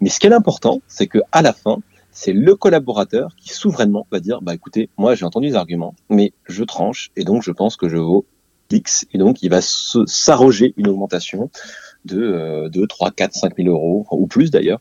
Mais 0.00 0.08
ce 0.08 0.18
qui 0.18 0.26
est 0.26 0.32
important, 0.32 0.80
c'est 0.86 1.06
que 1.06 1.18
à 1.32 1.42
la 1.42 1.52
fin, 1.52 1.78
c'est 2.12 2.32
le 2.32 2.54
collaborateur 2.54 3.34
qui 3.36 3.48
souverainement 3.48 4.06
va 4.12 4.20
dire, 4.20 4.40
bah 4.42 4.54
écoutez, 4.54 4.88
moi 4.96 5.14
j'ai 5.14 5.24
entendu 5.24 5.48
les 5.48 5.56
arguments, 5.56 5.94
mais 6.08 6.32
je 6.46 6.62
tranche 6.62 7.10
et 7.16 7.24
donc 7.24 7.42
je 7.42 7.50
pense 7.50 7.76
que 7.76 7.88
je 7.88 7.96
vaux 7.96 8.26
X. 8.70 9.06
Et 9.12 9.18
donc, 9.18 9.42
il 9.42 9.50
va 9.50 9.60
s'arroger 9.60 10.72
une 10.78 10.88
augmentation 10.88 11.50
de 12.06 12.68
2, 12.68 12.86
3, 12.86 13.10
4, 13.10 13.34
5 13.34 13.56
000 13.58 13.68
euros, 13.68 14.06
ou 14.10 14.26
plus 14.26 14.50
d'ailleurs. 14.50 14.80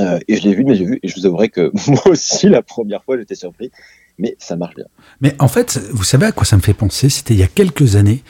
Euh, 0.00 0.20
et 0.28 0.36
je 0.36 0.42
l'ai 0.42 0.54
vu 0.54 0.64
de 0.64 0.70
mes 0.70 0.78
yeux, 0.78 0.98
et 1.02 1.08
je 1.08 1.16
vous 1.16 1.26
avouerai 1.26 1.48
que 1.48 1.72
moi 1.88 2.06
aussi, 2.06 2.48
la 2.48 2.62
première 2.62 3.02
fois, 3.02 3.18
j'étais 3.18 3.34
surpris 3.34 3.70
mais 4.18 4.36
ça 4.38 4.56
marche 4.56 4.74
bien. 4.74 4.84
Mais 5.20 5.34
en 5.38 5.48
fait, 5.48 5.80
vous 5.90 6.04
savez 6.04 6.26
à 6.26 6.32
quoi 6.32 6.44
ça 6.44 6.56
me 6.56 6.62
fait 6.62 6.74
penser? 6.74 7.08
C'était 7.08 7.34
il 7.34 7.40
y 7.40 7.42
a 7.42 7.48
quelques 7.48 7.96
années. 7.96 8.22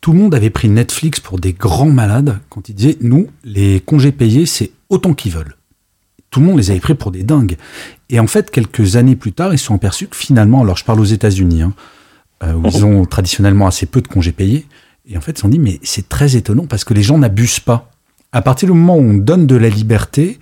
Tout 0.00 0.12
le 0.12 0.18
monde 0.18 0.34
avait 0.34 0.50
pris 0.50 0.68
Netflix 0.68 1.18
pour 1.18 1.38
des 1.38 1.52
grands 1.52 1.90
malades 1.90 2.38
quand 2.48 2.68
ils 2.68 2.74
disaient 2.74 2.98
nous, 3.00 3.28
les 3.42 3.80
congés 3.80 4.12
payés, 4.12 4.46
c'est 4.46 4.70
autant 4.88 5.12
qu'ils 5.12 5.32
veulent. 5.32 5.56
Tout 6.30 6.40
le 6.40 6.46
monde 6.46 6.58
les 6.58 6.70
avait 6.70 6.80
pris 6.80 6.94
pour 6.94 7.10
des 7.10 7.24
dingues. 7.24 7.56
Et 8.08 8.20
en 8.20 8.26
fait, 8.26 8.50
quelques 8.50 8.96
années 8.96 9.16
plus 9.16 9.32
tard, 9.32 9.52
ils 9.52 9.58
se 9.58 9.66
sont 9.66 9.74
aperçus 9.74 10.06
que 10.06 10.16
finalement, 10.16 10.62
alors 10.62 10.76
je 10.76 10.84
parle 10.84 11.00
aux 11.00 11.04
États-Unis, 11.04 11.62
hein, 11.62 11.72
euh, 12.44 12.54
où 12.54 12.66
ils 12.66 12.84
ont 12.84 13.04
traditionnellement 13.04 13.66
assez 13.66 13.86
peu 13.86 14.00
de 14.00 14.08
congés 14.08 14.32
payés, 14.32 14.66
et 15.08 15.16
en 15.16 15.20
fait, 15.20 15.32
ils 15.32 15.36
se 15.36 15.42
sont 15.42 15.48
dit 15.48 15.58
mais 15.58 15.80
c'est 15.82 16.08
très 16.08 16.36
étonnant 16.36 16.66
parce 16.66 16.84
que 16.84 16.94
les 16.94 17.02
gens 17.02 17.18
n'abusent 17.18 17.60
pas. 17.60 17.90
À 18.32 18.42
partir 18.42 18.68
du 18.68 18.74
moment 18.74 18.96
où 18.96 19.00
on 19.00 19.14
donne 19.14 19.46
de 19.46 19.56
la 19.56 19.68
liberté, 19.68 20.38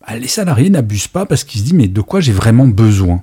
bah, 0.00 0.16
les 0.16 0.28
salariés 0.28 0.70
n'abusent 0.70 1.08
pas 1.08 1.24
parce 1.24 1.44
qu'ils 1.44 1.60
se 1.60 1.64
disent 1.66 1.74
mais 1.74 1.88
de 1.88 2.00
quoi 2.00 2.20
j'ai 2.20 2.32
vraiment 2.32 2.66
besoin? 2.66 3.22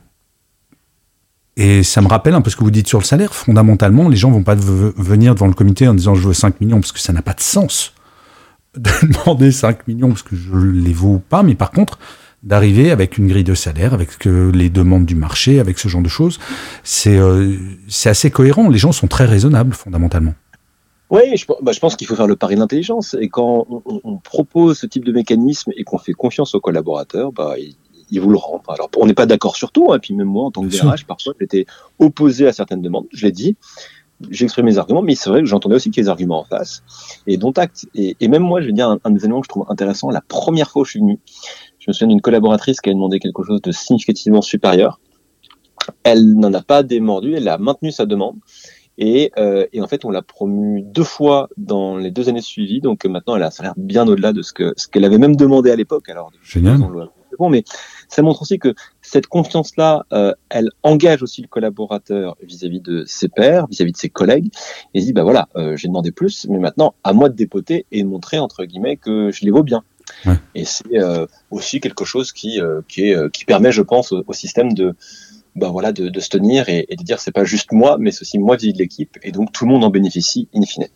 Et 1.57 1.83
ça 1.83 2.01
me 2.01 2.07
rappelle 2.07 2.35
un 2.35 2.41
peu 2.41 2.49
ce 2.49 2.55
que 2.55 2.63
vous 2.63 2.71
dites 2.71 2.87
sur 2.87 2.99
le 2.99 3.03
salaire. 3.03 3.33
Fondamentalement, 3.33 4.07
les 4.07 4.15
gens 4.15 4.31
vont 4.31 4.43
pas 4.43 4.55
venir 4.55 5.33
devant 5.33 5.47
le 5.47 5.53
comité 5.53 5.89
en 5.89 5.93
disant 5.93 6.15
je 6.15 6.25
veux 6.25 6.33
5 6.33 6.61
millions 6.61 6.79
parce 6.79 6.93
que 6.93 6.99
ça 6.99 7.11
n'a 7.11 7.21
pas 7.21 7.33
de 7.33 7.41
sens 7.41 7.93
de 8.75 9.07
demander 9.07 9.51
5 9.51 9.87
millions 9.87 10.09
parce 10.09 10.23
que 10.23 10.35
je 10.35 10.55
les 10.55 10.93
vaux 10.93 11.19
pas. 11.19 11.43
Mais 11.43 11.55
par 11.55 11.71
contre, 11.71 11.99
d'arriver 12.43 12.91
avec 12.91 13.17
une 13.17 13.27
grille 13.27 13.43
de 13.43 13.53
salaire, 13.53 13.93
avec 13.93 14.25
les 14.25 14.69
demandes 14.69 15.05
du 15.05 15.15
marché, 15.15 15.59
avec 15.59 15.79
ce 15.79 15.87
genre 15.87 16.01
de 16.01 16.09
choses, 16.09 16.39
c'est 16.83 17.17
euh, 17.17 17.57
assez 18.05 18.31
cohérent. 18.31 18.69
Les 18.69 18.77
gens 18.77 18.91
sont 18.91 19.07
très 19.07 19.25
raisonnables 19.25 19.73
fondamentalement. 19.73 20.33
Oui, 21.09 21.35
je, 21.35 21.45
bah, 21.61 21.71
je 21.71 21.79
pense 21.79 21.95
qu'il 21.95 22.05
faut 22.05 22.15
faire 22.15 22.27
le 22.27 22.35
pari 22.35 22.55
d'intelligence. 22.55 23.15
Et 23.19 23.29
quand 23.29 23.65
on, 23.69 24.01
on, 24.03 24.17
propose 24.17 24.77
ce 24.77 24.85
type 24.85 25.03
de 25.03 25.11
mécanisme 25.11 25.71
et 25.75 25.83
qu'on 25.83 25.97
fait 25.97 26.13
confiance 26.13 26.53
aux 26.53 26.59
collaborateurs, 26.59 27.31
bah, 27.31 27.55
il 28.11 28.21
vous 28.21 28.29
le 28.29 28.37
rend. 28.37 28.61
Alors, 28.67 28.89
on 28.97 29.05
n'est 29.05 29.13
pas 29.13 29.25
d'accord 29.25 29.55
sur 29.55 29.71
tout, 29.71 29.91
hein, 29.91 29.99
puis 29.99 30.13
même 30.13 30.27
moi, 30.27 30.45
en 30.45 30.51
tant 30.51 30.61
que 30.61 30.67
DRH, 30.67 31.05
parfois, 31.05 31.33
j'étais 31.39 31.65
opposé 31.97 32.47
à 32.47 32.53
certaines 32.53 32.81
demandes. 32.81 33.05
Je 33.11 33.25
l'ai 33.25 33.31
dit, 33.31 33.55
j'ai 34.29 34.45
exprimé 34.45 34.71
mes 34.71 34.77
arguments, 34.77 35.01
mais 35.01 35.15
c'est 35.15 35.29
vrai 35.29 35.39
que 35.39 35.45
j'entendais 35.45 35.75
aussi 35.75 35.91
qu'il 35.91 36.01
y 36.01 36.03
a 36.03 36.05
des 36.05 36.09
arguments 36.09 36.39
en 36.39 36.43
face, 36.43 36.83
et 37.27 37.37
dont 37.37 37.51
acte. 37.51 37.87
Et, 37.95 38.27
même 38.27 38.43
moi, 38.43 38.61
je 38.61 38.67
vais 38.67 38.73
dire 38.73 38.89
un, 38.89 38.99
un, 39.03 39.11
des 39.11 39.23
éléments 39.25 39.41
que 39.41 39.45
je 39.45 39.49
trouve 39.49 39.65
intéressant, 39.69 40.09
la 40.09 40.21
première 40.21 40.69
fois 40.69 40.81
où 40.81 40.85
je 40.85 40.91
suis 40.91 40.99
venu, 40.99 41.19
je 41.79 41.85
me 41.87 41.93
souviens 41.93 42.07
d'une 42.07 42.21
collaboratrice 42.21 42.81
qui 42.81 42.89
a 42.89 42.93
demandé 42.93 43.19
quelque 43.19 43.43
chose 43.43 43.61
de 43.61 43.71
significativement 43.71 44.41
supérieur. 44.41 44.99
Elle 46.03 46.33
n'en 46.33 46.53
a 46.53 46.61
pas 46.61 46.83
démordu, 46.83 47.33
elle 47.33 47.47
a 47.47 47.57
maintenu 47.57 47.91
sa 47.91 48.05
demande. 48.05 48.35
Et, 48.97 49.31
euh, 49.37 49.65
et, 49.71 49.81
en 49.81 49.87
fait, 49.87 50.03
on 50.03 50.11
l'a 50.11 50.21
promue 50.21 50.81
deux 50.81 51.05
fois 51.05 51.47
dans 51.55 51.95
les 51.95 52.11
deux 52.11 52.27
années 52.27 52.41
suivies. 52.41 52.81
Donc 52.81 53.05
maintenant, 53.05 53.37
elle 53.37 53.43
a 53.43 53.47
un 53.47 53.51
salaire 53.51 53.73
bien 53.77 54.05
au-delà 54.05 54.33
de 54.33 54.41
ce 54.41 54.51
que 54.51 54.73
ce 54.75 54.89
qu'elle 54.89 55.05
avait 55.05 55.17
même 55.17 55.37
demandé 55.37 55.71
à 55.71 55.75
l'époque. 55.77 56.09
Alors, 56.09 56.31
Génial. 56.43 56.81
Bon, 57.39 57.49
mais 57.49 57.63
ça 58.09 58.21
montre 58.21 58.41
aussi 58.41 58.59
que 58.59 58.75
cette 59.01 59.27
confiance-là, 59.27 60.05
euh, 60.11 60.33
elle 60.49 60.69
engage 60.83 61.23
aussi 61.23 61.41
le 61.41 61.47
collaborateur 61.47 62.35
vis-à-vis 62.43 62.81
de 62.81 63.05
ses 63.07 63.29
pairs, 63.29 63.65
vis-à-vis 63.67 63.93
de 63.93 63.97
ses 63.97 64.09
collègues, 64.09 64.51
et 64.93 64.99
dit, 64.99 65.13
bah 65.13 65.23
voilà, 65.23 65.47
euh, 65.55 65.77
j'ai 65.77 65.87
demandé 65.87 66.11
plus, 66.11 66.45
mais 66.49 66.59
maintenant, 66.59 66.93
à 67.05 67.13
moi 67.13 67.29
de 67.29 67.35
dépoter 67.35 67.85
et 67.91 68.03
de 68.03 68.07
montrer, 68.07 68.39
entre 68.39 68.65
guillemets, 68.65 68.97
que 68.97 69.31
je 69.31 69.45
les 69.45 69.51
vaux 69.51 69.63
bien. 69.63 69.83
Et 70.53 70.65
c'est 70.65 70.97
euh, 70.97 71.27
aussi 71.49 71.79
quelque 71.79 72.03
chose 72.03 72.33
qui, 72.33 72.59
qui, 72.87 73.03
est, 73.03 73.31
qui 73.31 73.45
permet, 73.45 73.71
je 73.71 73.83
pense, 73.83 74.11
au, 74.11 74.33
système 74.33 74.73
de, 74.73 74.95
bah 75.55 75.69
voilà, 75.69 75.91
de, 75.91 76.09
de 76.09 76.19
se 76.19 76.29
tenir 76.29 76.67
et, 76.67 76.87
et, 76.89 76.95
de 76.95 77.03
dire 77.03 77.19
c'est 77.19 77.31
pas 77.31 77.45
juste 77.45 77.71
moi, 77.71 77.97
mais 77.99 78.11
c'est 78.11 78.23
aussi 78.23 78.39
moi 78.39 78.57
vis-à-vis 78.57 78.73
de 78.73 78.79
l'équipe, 78.79 79.17
et 79.23 79.31
donc 79.31 79.51
tout 79.53 79.65
le 79.65 79.71
monde 79.71 79.83
en 79.83 79.91
bénéficie 79.91 80.49
in 80.53 80.63
fine. 80.63 80.87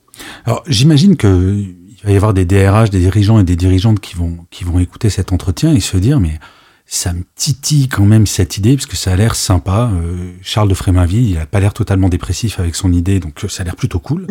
Alors 0.45 0.63
j'imagine 0.67 1.15
que 1.15 1.63
il 2.03 2.07
va 2.07 2.11
y 2.11 2.15
avoir 2.17 2.33
des 2.33 2.45
DRH, 2.45 2.89
des 2.89 2.99
dirigeants 2.99 3.39
et 3.39 3.45
des 3.45 3.55
dirigeantes 3.55 4.01
qui 4.01 4.15
vont, 4.15 4.45
qui 4.51 4.65
vont 4.65 4.79
écouter 4.79 5.09
cet 5.09 5.31
entretien 5.31 5.73
et 5.73 5.79
se 5.79 5.95
dire, 5.95 6.19
mais 6.19 6.37
ça 6.85 7.13
me 7.13 7.23
titille 7.35 7.87
quand 7.87 8.05
même 8.05 8.27
cette 8.27 8.57
idée, 8.57 8.75
parce 8.75 8.87
que 8.87 8.97
ça 8.97 9.13
a 9.13 9.15
l'air 9.15 9.35
sympa. 9.35 9.89
Euh, 9.93 10.33
Charles 10.41 10.67
de 10.67 10.73
Fréminville, 10.73 11.29
il 11.29 11.37
a 11.37 11.45
pas 11.45 11.61
l'air 11.61 11.73
totalement 11.73 12.09
dépressif 12.09 12.59
avec 12.59 12.75
son 12.75 12.91
idée, 12.91 13.21
donc 13.21 13.45
euh, 13.45 13.47
ça 13.47 13.61
a 13.61 13.65
l'air 13.65 13.77
plutôt 13.77 13.99
cool. 13.99 14.27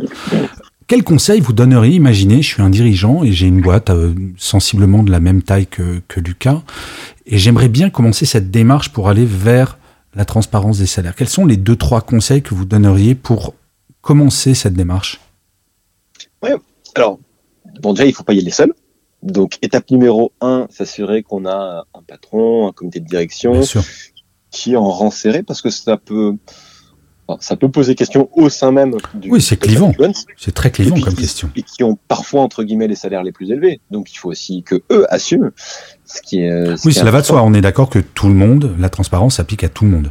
Quel 0.87 1.03
conseil 1.03 1.41
vous 1.41 1.55
donneriez? 1.55 1.95
Imaginez, 1.95 2.43
je 2.43 2.49
suis 2.49 2.63
un 2.63 2.69
dirigeant 2.69 3.25
et 3.25 3.33
j'ai 3.33 3.47
une 3.47 3.63
boîte 3.63 3.89
euh, 3.89 4.13
sensiblement 4.37 5.03
de 5.03 5.11
la 5.11 5.21
même 5.21 5.43
taille 5.43 5.67
que, 5.67 6.03
que 6.09 6.21
Lucas, 6.21 6.61
et 7.25 7.39
j'aimerais 7.39 7.71
bien 7.71 7.89
commencer 7.89 8.27
cette 8.27 8.51
démarche 8.51 8.91
pour 8.91 9.09
aller 9.09 9.25
vers 9.25 9.79
la 10.15 10.27
transparence 10.27 10.79
des 10.79 10.87
salaires. 10.87 11.15
Quels 11.15 11.31
sont 11.31 11.47
les 11.47 11.57
deux, 11.57 11.77
trois 11.77 12.03
conseils 12.03 12.43
que 12.43 12.55
vous 12.55 12.67
donneriez 12.67 13.15
pour 13.15 13.55
commencer 14.03 14.53
cette 14.53 14.75
démarche? 14.75 15.21
Ouais, 16.43 16.55
alors 16.95 17.19
bon, 17.83 17.93
déjà, 17.93 18.07
il 18.07 18.15
faut 18.15 18.25
pas 18.25 18.33
y 18.33 18.39
aller 18.39 18.51
seul. 18.51 18.73
Donc, 19.23 19.59
étape 19.63 19.91
numéro 19.91 20.33
un, 20.41 20.67
s'assurer 20.71 21.23
qu'on 21.23 21.47
a 21.47 21.85
un 21.95 22.03
patron, 22.03 22.69
un 22.69 22.73
comité 22.73 23.01
de 23.01 23.07
direction 23.07 23.61
qui 24.51 24.77
en 24.77 24.89
rend 24.89 25.11
serré 25.11 25.43
parce 25.43 25.63
que 25.63 25.71
ça 25.71 25.97
peut, 25.97 26.37
ça 27.39 27.57
peut 27.57 27.71
poser 27.71 27.95
question 27.95 28.29
au 28.33 28.49
sein 28.49 28.73
même 28.73 28.97
du. 29.15 29.31
Oui, 29.31 29.41
c'est 29.41 29.57
clivant. 29.57 29.93
C'est 30.37 30.53
très 30.53 30.71
clivant 30.71 31.01
comme 31.01 31.15
question. 31.15 31.51
Et 31.55 31.63
qui 31.63 31.85
ont 31.85 31.97
parfois, 32.09 32.41
entre 32.41 32.65
guillemets, 32.65 32.89
les 32.89 32.97
salaires 32.97 33.23
les 33.23 33.33
plus 33.33 33.51
élevés. 33.51 33.81
Donc, 33.91 34.13
il 34.13 34.17
faut 34.17 34.31
aussi 34.31 34.63
que 34.65 34.83
eux 34.91 35.07
assument 35.09 35.51
ce 36.05 36.21
qui 36.21 36.41
est. 36.41 36.77
Ce 36.77 36.87
oui, 36.87 36.93
cela 36.93 37.13
va 37.13 37.21
de 37.21 37.27
soi. 37.27 37.43
On 37.43 37.55
est 37.55 37.61
d'accord 37.61 37.91
que 37.91 38.01
tout 38.01 38.27
le 38.27 38.35
monde, 38.35 38.75
la 38.79 38.89
transparence 38.89 39.37
s'applique 39.37 39.63
à 39.63 39.69
tout 39.69 39.85
le 39.85 39.91
monde. 39.91 40.11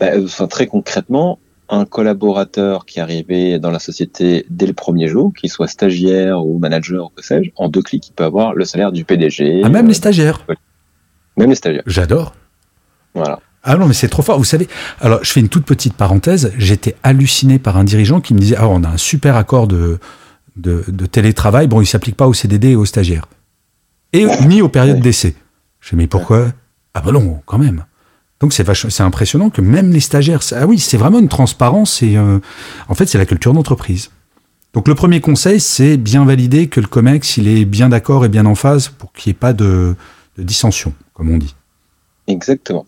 Bah, 0.00 0.12
enfin, 0.22 0.46
très 0.46 0.66
concrètement, 0.66 1.38
un 1.68 1.84
collaborateur 1.84 2.86
qui 2.86 3.00
arrivait 3.00 3.58
dans 3.58 3.70
la 3.70 3.78
société 3.78 4.46
dès 4.48 4.66
le 4.66 4.72
premier 4.72 5.08
jour, 5.08 5.32
qu'il 5.34 5.50
soit 5.50 5.68
stagiaire 5.68 6.44
ou 6.44 6.58
manager 6.58 7.06
ou 7.06 7.08
que 7.10 7.24
sais-je, 7.24 7.50
en 7.56 7.68
deux 7.68 7.82
clics, 7.82 8.08
il 8.08 8.12
peut 8.12 8.24
avoir 8.24 8.54
le 8.54 8.64
salaire 8.64 8.92
du 8.92 9.04
PDG. 9.04 9.62
Ah, 9.64 9.68
même 9.68 9.86
les 9.86 9.94
stagiaires 9.94 10.46
Même 11.36 11.50
les 11.50 11.54
stagiaires. 11.54 11.82
J'adore. 11.86 12.34
Voilà. 13.14 13.40
Ah 13.62 13.76
non, 13.76 13.86
mais 13.86 13.94
c'est 13.94 14.08
trop 14.08 14.22
fort. 14.22 14.38
Vous 14.38 14.44
savez, 14.44 14.68
alors 15.00 15.22
je 15.22 15.30
fais 15.30 15.40
une 15.40 15.48
toute 15.48 15.66
petite 15.66 15.94
parenthèse. 15.94 16.52
J'étais 16.56 16.94
halluciné 17.02 17.58
par 17.58 17.76
un 17.76 17.84
dirigeant 17.84 18.20
qui 18.20 18.32
me 18.32 18.38
disait 18.38 18.56
Ah, 18.58 18.68
on 18.68 18.84
a 18.84 18.88
un 18.88 18.96
super 18.96 19.36
accord 19.36 19.66
de, 19.66 19.98
de, 20.56 21.06
télétravail. 21.06 21.66
Bon, 21.66 21.80
il 21.80 21.86
s'applique 21.86 22.16
pas 22.16 22.26
aux 22.26 22.34
CDD 22.34 22.70
et 22.70 22.76
aux 22.76 22.86
stagiaires. 22.86 23.26
Et 24.12 24.26
ni 24.46 24.62
aux 24.62 24.68
périodes 24.68 25.00
d'essai. 25.00 25.34
Je 25.80 25.96
me 25.96 26.02
mais 26.02 26.06
pourquoi? 26.06 26.46
Ah, 26.94 27.00
bah 27.00 27.12
non, 27.12 27.40
quand 27.46 27.58
même. 27.58 27.84
Donc 28.40 28.52
c'est 28.52 29.00
impressionnant 29.00 29.50
que 29.50 29.60
même 29.60 29.92
les 29.92 30.00
stagiaires, 30.00 30.40
ah 30.52 30.66
oui, 30.66 30.78
c'est 30.78 30.96
vraiment 30.96 31.18
une 31.18 31.28
transparence 31.28 32.02
et 32.02 32.16
euh, 32.16 32.38
en 32.88 32.94
fait 32.94 33.06
c'est 33.06 33.18
la 33.18 33.26
culture 33.26 33.52
d'entreprise. 33.52 34.10
Donc 34.74 34.86
le 34.86 34.94
premier 34.94 35.20
conseil, 35.20 35.60
c'est 35.60 35.96
bien 35.96 36.24
valider 36.24 36.68
que 36.68 36.80
le 36.80 36.86
COMEX, 36.86 37.38
il 37.38 37.48
est 37.48 37.64
bien 37.64 37.88
d'accord 37.88 38.24
et 38.24 38.28
bien 38.28 38.46
en 38.46 38.54
phase 38.54 38.88
pour 38.88 39.12
qu'il 39.12 39.30
n'y 39.30 39.36
ait 39.36 39.40
pas 39.40 39.52
de, 39.52 39.96
dissension, 40.36 40.92
comme 41.14 41.30
on 41.30 41.38
dit. 41.38 41.56
Exactement. 42.28 42.86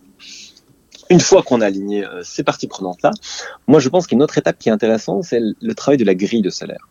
Une 1.09 1.19
fois 1.19 1.43
qu'on 1.43 1.59
a 1.59 1.65
aligné 1.65 2.05
euh, 2.05 2.21
ces 2.23 2.43
parties 2.43 2.67
prenantes-là, 2.67 3.11
moi 3.67 3.81
je 3.81 3.89
pense 3.89 4.07
qu'une 4.07 4.23
autre 4.23 4.37
étape 4.37 4.57
qui 4.57 4.69
est 4.69 4.71
intéressante, 4.71 5.25
c'est 5.25 5.41
le 5.41 5.75
travail 5.75 5.97
de 5.97 6.05
la 6.05 6.15
grille 6.15 6.41
de 6.41 6.49
salaire. 6.49 6.87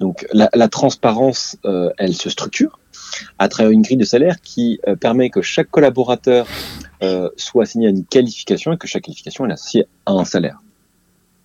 Donc 0.00 0.26
la, 0.32 0.68
transparence, 0.68 1.56
euh, 1.64 1.90
elle 1.98 2.14
se 2.14 2.30
structure 2.30 2.78
à 3.38 3.48
travers 3.48 3.72
une 3.72 3.82
grille 3.82 3.96
de 3.96 4.04
salaire 4.04 4.40
qui 4.40 4.80
permet 5.00 5.30
que 5.30 5.42
chaque 5.42 5.70
collaborateur 5.70 6.46
euh, 7.00 7.30
soit 7.36 7.62
assigné 7.62 7.86
à 7.86 7.90
une 7.90 8.04
qualification 8.04 8.72
et 8.72 8.76
que 8.76 8.88
chaque 8.88 9.04
qualification 9.04 9.46
est 9.46 9.52
associée 9.52 9.86
à 10.04 10.12
un 10.12 10.24
salaire. 10.24 10.58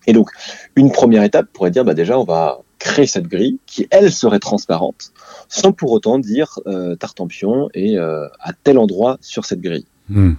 Et 0.07 0.13
donc, 0.13 0.31
une 0.75 0.91
première 0.91 1.23
étape 1.23 1.47
pourrait 1.53 1.69
dire, 1.69 1.85
bah 1.85 1.93
déjà, 1.93 2.17
on 2.17 2.23
va 2.23 2.59
créer 2.79 3.05
cette 3.05 3.27
grille 3.27 3.59
qui, 3.67 3.87
elle, 3.91 4.11
serait 4.11 4.39
transparente, 4.39 5.13
sans 5.47 5.71
pour 5.71 5.91
autant 5.91 6.17
dire 6.17 6.59
euh, 6.65 6.95
Tartampion 6.95 7.69
est 7.73 7.97
euh, 7.97 8.27
à 8.39 8.51
tel 8.53 8.79
endroit 8.79 9.17
sur 9.21 9.45
cette 9.45 9.61
grille. 9.61 9.85
Hmm. 10.09 10.33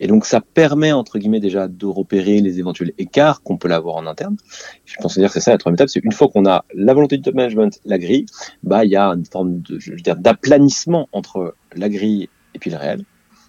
Et 0.00 0.06
donc, 0.06 0.26
ça 0.26 0.40
permet, 0.40 0.92
entre 0.92 1.18
guillemets, 1.18 1.40
déjà 1.40 1.68
de 1.68 1.86
repérer 1.86 2.40
les 2.40 2.58
éventuels 2.58 2.92
écarts 2.98 3.42
qu'on 3.42 3.56
peut 3.56 3.70
avoir 3.70 3.96
en 3.96 4.06
interne. 4.06 4.36
Je 4.84 4.96
pense 4.96 5.16
dire 5.16 5.28
que 5.28 5.34
c'est 5.34 5.40
ça 5.40 5.52
la 5.52 5.58
troisième 5.58 5.76
étape, 5.76 5.88
c'est 5.88 6.04
une 6.04 6.12
fois 6.12 6.28
qu'on 6.28 6.46
a 6.46 6.64
la 6.74 6.94
volonté 6.94 7.16
du 7.16 7.22
top 7.22 7.34
management, 7.34 7.80
la 7.84 7.98
grille, 7.98 8.26
bah, 8.62 8.84
il 8.84 8.90
y 8.90 8.96
a 8.96 9.06
une 9.08 9.24
forme 9.24 9.60
de, 9.60 9.78
je 9.78 9.92
veux 9.92 9.96
dire, 9.96 10.16
d'aplanissement 10.16 11.08
entre 11.12 11.54
la 11.76 11.88
grille 11.88 12.28
et 12.54 12.58
puis 12.58 12.70
le 12.70 12.76
réel. 12.76 13.04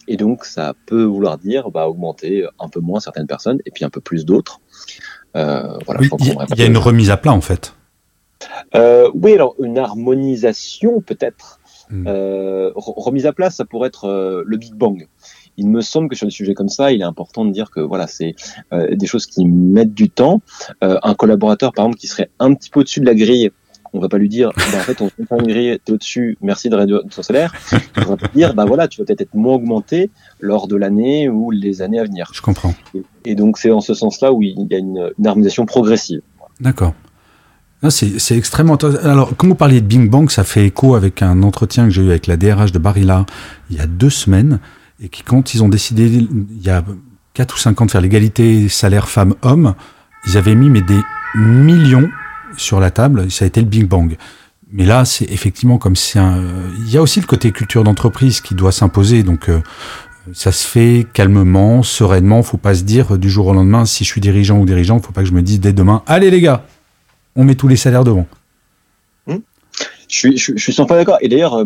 Et 0.08 0.18
donc, 0.18 0.46
ça 0.46 0.76
peut 0.86 1.04
vouloir 1.04 1.40
dire 1.40 1.72
bah, 1.72 1.88
augmenter 1.88 2.46
un 2.60 2.70
peu 2.70 2.80
moins 2.80 3.00
certaines 3.00 3.28
personnes 3.28 3.60
et 3.66 3.72
puis 3.72 3.84
un 3.84 3.90
peu 3.90 4.02
plus 4.02 4.24
d'autres. 4.26 4.60
Euh, 5.36 5.78
voilà, 5.86 6.02
il 6.02 6.60
y, 6.60 6.62
a 6.62 6.66
une 6.68 6.78
remise 6.78 7.10
à 7.10 7.18
plat, 7.18 7.34
en 7.34 7.42
fait. 7.42 7.74
Euh, 8.76 9.10
oui, 9.14 9.34
alors 9.34 9.56
une 9.60 9.78
harmonisation 9.78 11.02
peut-être. 11.02 11.60
Hmm. 11.90 12.06
Euh, 12.08 12.72
remise 12.76 13.26
à 13.26 13.34
plat, 13.34 13.50
ça 13.50 13.66
pourrait 13.66 13.88
être 13.88 14.06
euh, 14.06 14.44
le 14.46 14.58
Big 14.58 14.74
Bang. 14.74 15.08
Il 15.58 15.70
me 15.70 15.82
semble 15.82 16.10
que 16.10 16.16
sur 16.16 16.28
des 16.28 16.32
sujets 16.32 16.54
comme 16.54 16.70
ça, 16.70 16.92
il 16.92 17.02
est 17.02 17.06
important 17.06 17.46
de 17.46 17.52
dire 17.52 17.72
que 17.72 17.80
voilà, 17.80 18.08
c'est 18.08 18.36
euh, 18.74 18.96
des 18.96 19.08
choses 19.08 19.26
qui 19.26 19.46
mettent 19.46 19.94
du 19.94 20.10
temps. 20.10 20.42
un 20.82 21.14
collaborateur, 21.16 21.74
par 21.74 21.86
exemple, 21.86 22.00
qui 22.00 22.08
serait 22.08 22.30
un 22.40 22.54
petit 22.54 22.70
peu 22.70 22.82
au-dessus 22.82 23.00
de 23.00 23.06
la 23.06 23.16
grille, 23.16 23.52
on 23.96 24.00
va 24.00 24.10
pas 24.10 24.18
lui 24.18 24.30
dire, 24.30 24.52
bah, 24.56 24.64
en 24.76 24.82
fait, 24.82 25.02
on 25.02 25.10
fait 25.10 25.24
une 25.32 25.48
grille, 25.48 25.80
t'es 25.84 25.94
au-dessus, 25.94 26.38
merci 26.42 26.70
de 26.70 26.76
réduire 26.76 27.02
ton 27.10 27.22
salaire. 27.22 27.54
On 27.98 28.16
va 28.16 28.18
dire, 28.34 28.54
bah 28.54 28.66
voilà, 28.66 28.88
tu 28.88 29.00
vas 29.00 29.06
peut-être 29.06 29.22
être 29.22 29.34
moins 29.34 29.54
augmenté 29.54 30.10
lors 30.42 30.68
de 30.68 30.76
l'année 30.76 31.30
ou 31.30 31.52
les 31.52 31.82
années 31.82 32.00
à 32.00 32.04
venir. 32.04 32.30
Je 32.34 32.42
comprends. 32.42 32.74
Et, 33.24 33.36
donc, 33.36 33.58
c'est 33.58 33.72
en 33.72 33.82
ce 33.82 33.94
sens-là 33.94 34.34
où 34.34 34.44
il 34.44 34.68
y 34.70 34.76
a 34.76 34.78
une, 34.78 35.12
une 35.18 35.28
harmonisation 35.28 35.66
progressive. 35.66 36.22
D'accord. 36.60 36.94
C'est 37.90 38.36
extrêmement 38.36 38.74
intéressant. 38.74 39.08
Alors, 39.08 39.36
quand 39.38 39.48
vous 39.48 39.56
parliez 39.56 39.80
de 39.80 39.86
Bing 39.86 40.10
Bang, 40.10 40.30
ça 40.30 40.44
fait 40.44 40.66
écho 40.66 40.96
avec 40.96 41.22
un 41.22 41.44
entretien 41.44 41.86
que 41.86 41.92
j'ai 41.92 42.02
eu 42.02 42.10
avec 42.10 42.28
la 42.28 42.36
DRH 42.36 42.72
de 42.72 42.80
Barilla 42.80 43.26
il 43.70 43.78
y 43.78 43.80
a 43.80 43.86
deux 43.86 44.10
semaines, 44.10 44.60
et 45.02 45.10
qui, 45.10 45.24
quand 45.24 45.54
ils 45.54 45.64
ont 45.64 45.70
décidé, 45.70 46.08
il 46.08 46.62
y 46.62 46.70
a 46.70 46.84
4 47.34 47.56
ou 47.56 47.58
5 47.58 47.82
ans, 47.82 47.86
de 47.86 47.92
faire 47.92 48.02
l'égalité 48.02 48.70
salaire 48.70 49.10
femme-homme, 49.10 49.76
ils 50.28 50.38
avaient 50.38 50.56
mis 50.56 50.70
mais 50.70 50.82
des 50.82 51.00
millions 51.36 52.10
sur 52.58 52.80
la 52.80 52.92
table, 52.92 53.30
ça 53.30 53.46
a 53.46 53.48
été 53.48 53.60
le 53.62 53.68
Bing 53.68 53.88
Bang. 53.88 54.18
Mais 54.72 54.86
là, 54.86 55.06
c'est 55.06 55.26
effectivement 55.26 55.78
comme 55.78 55.96
c'est 55.96 56.20
un. 56.20 56.42
Il 56.80 56.90
y 56.90 56.98
a 56.98 57.02
aussi 57.02 57.22
le 57.22 57.28
côté 57.28 57.52
culture 57.52 57.84
d'entreprise 57.84 58.42
qui 58.42 58.56
doit 58.56 58.72
s'imposer, 58.72 59.24
donc. 59.24 59.50
Euh, 59.50 59.62
ça 60.34 60.52
se 60.52 60.66
fait 60.66 61.06
calmement, 61.14 61.84
sereinement. 61.84 62.42
Faut 62.42 62.58
pas 62.58 62.74
se 62.74 62.84
dire 62.84 63.18
du 63.18 63.30
jour 63.30 63.48
au 63.48 63.54
lendemain, 63.54 63.86
si 63.86 64.04
je 64.04 64.10
suis 64.10 64.22
dirigeant 64.22 64.58
ou 64.58 64.66
dirigeant, 64.66 65.00
faut 65.00 65.12
pas 65.12 65.22
que 65.22 65.28
je 65.28 65.34
me 65.34 65.42
dise 65.42 65.60
dès 65.60 65.74
demain, 65.74 66.02
allez 66.08 66.32
les 66.32 66.42
gars, 66.42 66.66
on 67.36 67.44
met 67.44 67.56
tous 67.56 67.68
les 67.68 67.76
salaires 67.76 68.04
devant. 68.04 68.28
Hmm. 69.28 69.38
Je 70.10 70.16
suis, 70.16 70.38
je, 70.38 70.58
suis 70.58 70.74
sans 70.74 70.86
pas 70.86 70.96
d'accord. 70.96 71.18
Et 71.22 71.30
d'ailleurs, 71.30 71.56
euh, 71.56 71.66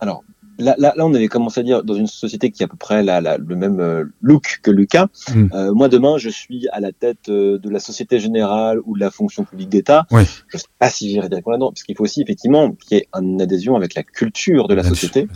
alors, 0.00 0.24
là, 0.58 0.74
là, 0.78 0.92
là, 0.96 1.06
on 1.06 1.14
avait 1.14 1.28
commencé 1.28 1.60
à 1.60 1.62
dire 1.62 1.84
dans 1.84 1.94
une 1.94 2.06
société 2.06 2.50
qui 2.50 2.62
a 2.62 2.66
à 2.66 2.68
peu 2.68 2.76
près 2.76 3.02
la, 3.02 3.20
le 3.38 3.56
même 3.56 3.80
euh, 3.80 4.04
look 4.20 4.60
que 4.62 4.70
Lucas. 4.70 5.06
Mm. 5.34 5.46
Euh, 5.54 5.72
moi, 5.72 5.88
demain, 5.88 6.18
je 6.18 6.28
suis 6.28 6.68
à 6.72 6.80
la 6.80 6.92
tête 6.92 7.28
euh, 7.28 7.58
de 7.58 7.70
la 7.70 7.78
Société 7.78 8.18
Générale 8.18 8.80
ou 8.84 8.96
de 8.96 9.00
la 9.00 9.10
fonction 9.10 9.44
publique 9.44 9.68
d'État. 9.68 10.06
Je 10.10 10.16
ne 10.16 10.24
sais 10.58 10.66
pas 10.78 10.90
si 10.90 11.08
j'irai 11.08 11.28
directement 11.28 11.52
là-dedans, 11.52 11.70
parce 11.72 11.82
qu'il 11.82 11.96
faut 11.96 12.04
aussi 12.04 12.22
effectivement 12.22 12.72
qu'il 12.72 12.98
y 12.98 13.00
ait 13.00 13.08
une 13.14 13.40
adhésion 13.40 13.76
avec 13.76 13.94
la 13.94 14.02
culture 14.02 14.68
de 14.68 14.74
la 14.74 14.82
société. 14.82 15.28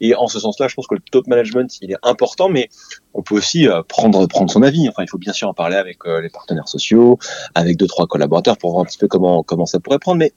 Et 0.00 0.14
en 0.14 0.26
ce 0.26 0.40
sens-là, 0.40 0.68
je 0.68 0.74
pense 0.74 0.86
que 0.86 0.94
le 0.94 1.00
top 1.00 1.26
management, 1.26 1.70
il 1.80 1.92
est 1.92 1.98
important, 2.02 2.48
mais 2.48 2.68
on 3.14 3.22
peut 3.22 3.36
aussi 3.36 3.68
prendre 3.88 4.26
prendre 4.26 4.50
son 4.50 4.62
avis. 4.62 4.88
Enfin, 4.88 5.02
il 5.02 5.08
faut 5.08 5.18
bien 5.18 5.32
sûr 5.32 5.48
en 5.48 5.54
parler 5.54 5.76
avec 5.76 5.98
les 6.04 6.28
partenaires 6.28 6.68
sociaux, 6.68 7.18
avec 7.54 7.76
deux 7.76 7.86
trois 7.86 8.06
collaborateurs 8.06 8.58
pour 8.58 8.72
voir 8.72 8.82
un 8.82 8.86
petit 8.86 8.98
peu 8.98 9.08
comment 9.08 9.42
comment 9.42 9.66
ça 9.66 9.80
pourrait 9.80 9.98
prendre. 9.98 10.18
Mais 10.18 10.32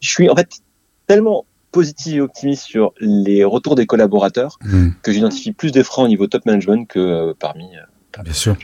je 0.00 0.10
suis 0.10 0.28
en 0.28 0.36
fait 0.36 0.48
tellement 1.06 1.44
positif 1.70 2.14
et 2.14 2.20
optimiste 2.20 2.64
sur 2.64 2.92
les 3.00 3.44
retours 3.44 3.74
des 3.74 3.86
collaborateurs 3.86 4.58
hmm. 4.62 4.90
que 5.02 5.12
j'identifie 5.12 5.52
plus 5.52 5.72
de 5.72 5.82
freins 5.82 6.04
au 6.04 6.08
niveau 6.08 6.26
top 6.26 6.46
management 6.46 6.86
que 6.86 6.98
euh, 6.98 7.34
parmi. 7.38 7.64
Euh, 7.76 8.22
Bien 8.22 8.32
sûr. 8.32 8.56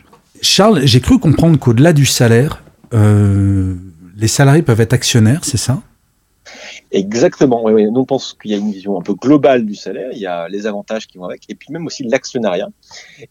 Charles, 0.43 0.83
j'ai 0.85 1.01
cru 1.01 1.19
comprendre 1.19 1.59
qu'au-delà 1.59 1.93
du 1.93 2.05
salaire, 2.05 2.63
euh, 2.93 3.75
les 4.17 4.29
salariés 4.29 4.63
peuvent 4.63 4.81
être 4.81 4.93
actionnaires, 4.93 5.45
c'est 5.45 5.57
ça? 5.57 5.81
Exactement. 6.93 7.65
Oui, 7.65 7.73
oui. 7.73 7.85
Nous, 7.91 8.01
on 8.01 8.05
pense 8.05 8.37
qu'il 8.41 8.51
y 8.51 8.55
a 8.55 8.59
une 8.59 8.71
vision 8.71 8.99
un 8.99 9.03
peu 9.03 9.15
globale 9.15 9.65
du 9.67 9.75
salaire. 9.75 10.11
Il 10.13 10.19
y 10.19 10.27
a 10.27 10.49
les 10.49 10.67
avantages 10.67 11.07
qui 11.07 11.19
vont 11.19 11.25
avec, 11.25 11.43
et 11.49 11.55
puis 11.55 11.73
même 11.73 11.87
aussi 11.87 12.05
l'actionnariat. 12.05 12.69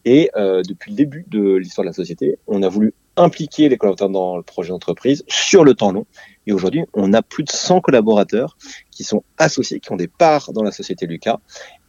Et 0.04 0.30
depuis 0.34 0.90
le 0.90 0.96
début 0.96 1.24
de 1.28 1.54
l'histoire 1.54 1.84
de 1.84 1.90
la 1.90 1.94
société, 1.94 2.38
on 2.46 2.62
a 2.62 2.68
voulu 2.68 2.92
impliquer 3.16 3.68
les 3.68 3.78
collaborateurs 3.78 4.10
dans 4.10 4.36
le 4.36 4.42
projet 4.42 4.70
d'entreprise 4.70 5.24
sur 5.28 5.64
le 5.64 5.74
temps 5.74 5.92
long. 5.92 6.06
Et 6.46 6.52
aujourd'hui, 6.52 6.84
on 6.94 7.12
a 7.12 7.22
plus 7.22 7.44
de 7.44 7.50
100 7.50 7.80
collaborateurs 7.80 8.56
qui 8.90 9.04
sont 9.04 9.24
associés, 9.36 9.80
qui 9.80 9.92
ont 9.92 9.96
des 9.96 10.08
parts 10.08 10.52
dans 10.52 10.62
la 10.62 10.70
société 10.70 11.06
Lucas. 11.06 11.38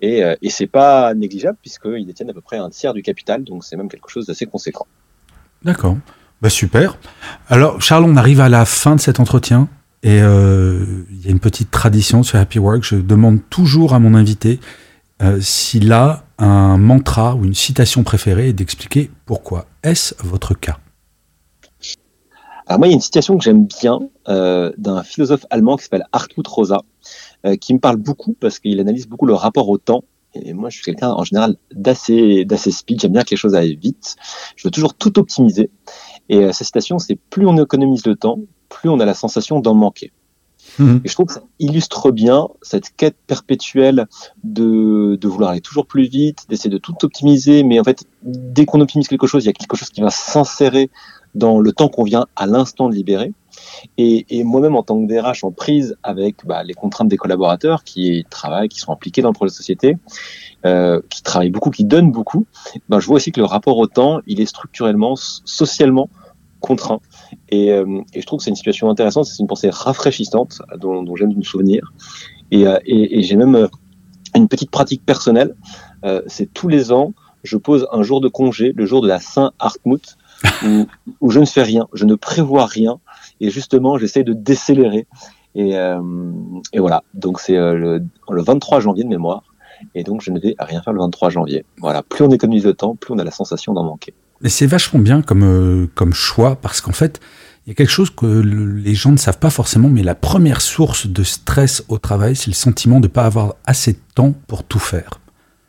Et, 0.02 0.24
euh, 0.24 0.36
et 0.42 0.50
c'est 0.50 0.68
pas 0.68 1.14
négligeable 1.14 1.58
puisqu'ils 1.62 2.06
détiennent 2.06 2.30
à 2.30 2.34
peu 2.34 2.42
près 2.42 2.58
un 2.58 2.70
tiers 2.70 2.94
du 2.94 3.04
capital. 3.04 3.44
Donc 3.44 3.64
c'est 3.64 3.76
même 3.76 3.90
quelque 3.90 4.10
chose 4.10 4.26
d'assez 4.26 4.46
conséquent. 4.46 4.88
D'accord. 5.64 5.98
Bah 6.42 6.50
super. 6.50 6.98
Alors 7.50 7.82
Charles, 7.82 8.06
on 8.06 8.16
arrive 8.16 8.42
à 8.42 8.50
la 8.50 8.66
fin 8.66 8.96
de 8.96 9.02
cet 9.02 9.20
entretien. 9.20 9.70
Et 10.04 10.22
euh, 10.22 11.04
il 11.10 11.26
y 11.26 11.28
a 11.28 11.32
une 11.32 11.40
petite 11.40 11.72
tradition 11.72 12.24
sur 12.24 12.40
Happy 12.40 12.60
Work. 12.60 12.84
Je 12.84 12.96
demande 12.96 13.40
toujours 13.50 13.94
à 13.94 14.00
mon 14.00 14.14
invité 14.14 14.60
euh, 15.24 15.40
s'il 15.42 15.92
a 15.92 16.24
un 16.38 16.78
mantra 16.78 17.36
ou 17.36 17.46
une 17.46 17.56
citation 17.56 18.04
préférée 18.04 18.50
et 18.50 18.54
d'expliquer 18.54 19.10
pourquoi. 19.26 19.66
Est-ce 19.84 20.14
votre 20.24 20.54
cas? 20.54 20.78
Alors 22.68 22.80
moi, 22.80 22.88
il 22.88 22.92
y 22.92 22.94
a 22.94 22.96
une 22.96 23.02
citation 23.02 23.38
que 23.38 23.44
j'aime 23.44 23.66
bien 23.66 24.02
euh, 24.28 24.74
d'un 24.78 25.02
philosophe 25.04 25.46
allemand 25.50 25.78
qui 25.78 25.84
s'appelle 25.84 26.06
Hartmut 26.12 26.46
Rosa, 26.48 26.82
euh, 27.46 27.56
qui 27.56 27.74
me 27.74 27.80
parle 27.80 27.96
beaucoup 27.96 28.34
parce 28.34 28.60
qu'il 28.60 28.80
analyse 28.80 29.08
beaucoup 29.08 29.26
le 29.26 29.34
rapport 29.34 29.70
au 29.70 29.78
temps. 29.78 30.04
Et 30.34 30.54
moi, 30.54 30.70
je 30.70 30.76
suis 30.76 30.84
quelqu'un 30.84 31.10
en 31.10 31.24
général 31.24 31.56
d'assez 31.74 32.44
d'assez 32.44 32.72
speed. 32.72 33.00
J'aime 33.00 33.14
bien 33.14 33.24
que 33.24 33.32
les 33.32 33.38
choses 33.38 33.56
aillent 33.56 33.78
vite. 33.78 34.18
Je 34.56 34.68
veux 34.68 34.72
toujours 34.72 34.94
tout 34.94 35.18
optimiser. 35.18 35.72
Et 36.28 36.40
euh, 36.40 36.52
sa 36.52 36.66
citation, 36.66 37.00
c'est 37.00 37.16
plus 37.16 37.48
on 37.48 37.58
économise 37.58 38.06
le 38.06 38.16
temps, 38.16 38.40
plus 38.68 38.90
on 38.90 39.00
a 39.00 39.06
la 39.06 39.14
sensation 39.14 39.62
d'en 39.62 39.74
manquer. 39.74 40.12
Mmh. 40.78 40.98
Et 41.06 41.08
je 41.08 41.14
trouve 41.14 41.28
que 41.28 41.34
ça 41.34 41.44
illustre 41.60 42.12
bien 42.12 42.50
cette 42.62 42.94
quête 42.96 43.16
perpétuelle 43.26 44.08
de, 44.44 45.18
de 45.20 45.28
vouloir 45.28 45.52
aller 45.52 45.62
toujours 45.62 45.88
plus 45.88 46.08
vite, 46.08 46.46
d'essayer 46.50 46.70
de 46.70 46.78
tout 46.78 46.94
optimiser, 47.04 47.64
mais 47.64 47.80
en 47.80 47.84
fait, 47.86 48.04
dès 48.22 48.66
qu'on 48.66 48.82
optimise 48.82 49.08
quelque 49.08 49.28
chose, 49.28 49.46
il 49.46 49.48
y 49.48 49.50
a 49.50 49.54
quelque 49.54 49.78
chose 49.78 49.90
qui 49.90 50.02
va 50.02 50.10
s'insérer 50.10 50.92
dans 51.36 51.60
le 51.60 51.72
temps 51.72 51.90
qu'on 51.90 52.04
vient 52.04 52.26
à 52.36 52.46
l'instant 52.46 52.90
de 52.90 52.96
libérer. 52.96 53.34
Et, 53.98 54.44
moi-même, 54.44 54.76
en 54.76 54.84
tant 54.84 55.00
que 55.02 55.08
DRH, 55.08 55.44
en 55.44 55.52
prise 55.52 55.98
avec 56.04 56.46
bah, 56.46 56.64
les 56.64 56.74
contraintes 56.74 57.08
des 57.08 57.18
collaborateurs 57.18 57.84
qui 57.84 58.26
travaillent, 58.30 58.70
qui 58.70 58.80
sont 58.80 58.92
impliqués 58.92 59.22
dans 59.22 59.30
le 59.30 59.34
projet 59.34 59.52
de 59.52 59.56
société, 59.56 59.98
euh, 60.66 61.02
qui 61.10 61.24
travaillent 61.24 61.50
beaucoup, 61.50 61.70
qui 61.70 61.86
donnent 61.86 62.12
beaucoup, 62.12 62.46
ben, 62.90 63.00
je 63.00 63.08
vois 63.08 63.18
aussi 63.18 63.32
que 63.32 63.40
le 63.40 63.46
rapport 63.46 63.78
au 63.78 63.88
temps, 63.88 64.20
il 64.28 64.42
est 64.42 64.46
structurellement, 64.46 65.16
socialement 65.16 66.10
contraint. 66.60 67.00
Et, 67.50 67.72
euh, 67.72 68.02
je 68.16 68.26
trouve 68.26 68.38
que 68.38 68.44
c'est 68.44 68.50
une 68.50 68.56
situation 68.56 68.90
intéressante, 68.90 69.26
c'est 69.26 69.40
une 69.40 69.48
pensée 69.48 69.70
rafraîchissante 69.70 70.62
dont, 70.78 71.16
j'aime 71.16 71.36
me 71.36 71.44
souvenir. 71.44 71.94
Et, 72.52 72.68
euh, 72.68 72.78
j'ai 72.86 73.36
même 73.36 73.68
une 74.36 74.48
petite 74.48 74.72
pratique 74.72 75.06
personnelle, 75.06 75.56
c'est 76.28 76.54
tous 76.54 76.68
les 76.68 76.92
ans, 76.92 77.14
je 77.44 77.58
pose 77.58 77.88
un 77.92 78.04
jour 78.04 78.22
de 78.22 78.28
congé, 78.28 78.74
le 78.76 78.86
jour 78.86 79.02
de 79.02 79.08
la 79.08 79.20
Saint-Hartmut, 79.20 80.18
où, 81.22 81.30
je 81.30 81.40
ne 81.40 81.46
fais 81.46 81.64
rien, 81.64 81.88
je 81.94 82.06
ne 82.06 82.16
prévois 82.16 82.66
rien, 82.66 83.00
et 83.42 83.50
justement 83.50 83.98
j'essaie 83.98 84.24
de 84.24 84.34
décélérer. 84.34 85.08
Et, 85.56 85.76
euh, 85.76 86.02
et 86.74 86.80
voilà, 86.80 87.04
donc 87.14 87.40
c'est 87.40 87.58
euh, 87.58 87.74
le, 87.74 88.04
le 88.30 88.44
23 88.44 88.80
janvier 88.80 89.04
de 89.04 89.10
mémoire, 89.10 89.44
et 89.96 90.04
donc 90.04 90.22
je 90.22 90.32
ne 90.32 90.40
vais 90.40 90.56
rien 90.60 90.82
faire 90.82 90.94
le 90.94 91.00
23 91.00 91.30
janvier. 91.30 91.66
Voilà, 91.80 92.04
plus 92.04 92.24
on 92.24 92.30
économise 92.30 92.66
le 92.66 92.74
temps, 92.74 92.96
plus 92.96 93.14
on 93.14 93.18
a 93.18 93.24
la 93.24 93.32
sensation 93.32 93.74
d'en 93.74 93.84
manquer. 93.84 94.14
Mais 94.42 94.50
c'est 94.50 94.68
vachement 94.68 95.00
bien 95.00 95.22
comme, 95.22 95.44
euh, 95.44 95.88
comme 95.96 96.14
choix, 96.14 96.56
parce 96.56 96.82
qu'en 96.82 96.92
fait, 96.92 97.20
il 97.66 97.70
y 97.70 97.72
a 97.72 97.76
quelque 97.76 97.92
chose 97.92 98.12
que 98.12 98.26
les 98.26 98.94
gens 98.94 99.12
ne 99.12 99.18
savent 99.18 99.40
pas 99.40 99.50
forcément, 99.50 99.90
mais 99.90 100.04
la 100.04 100.16
première 100.16 100.62
source 100.62 101.08
de 101.08 101.24
stress 101.24 101.84
au 101.90 101.98
travail, 101.98 102.36
c'est 102.36 102.48
le 102.48 102.56
sentiment 102.56 103.00
de 103.00 103.08
ne 103.08 103.12
pas 103.12 103.26
avoir 103.26 103.56
assez 103.66 103.94
de 103.94 104.00
temps 104.16 104.34
pour 104.48 104.64
tout 104.64 104.80
faire. 104.80 105.20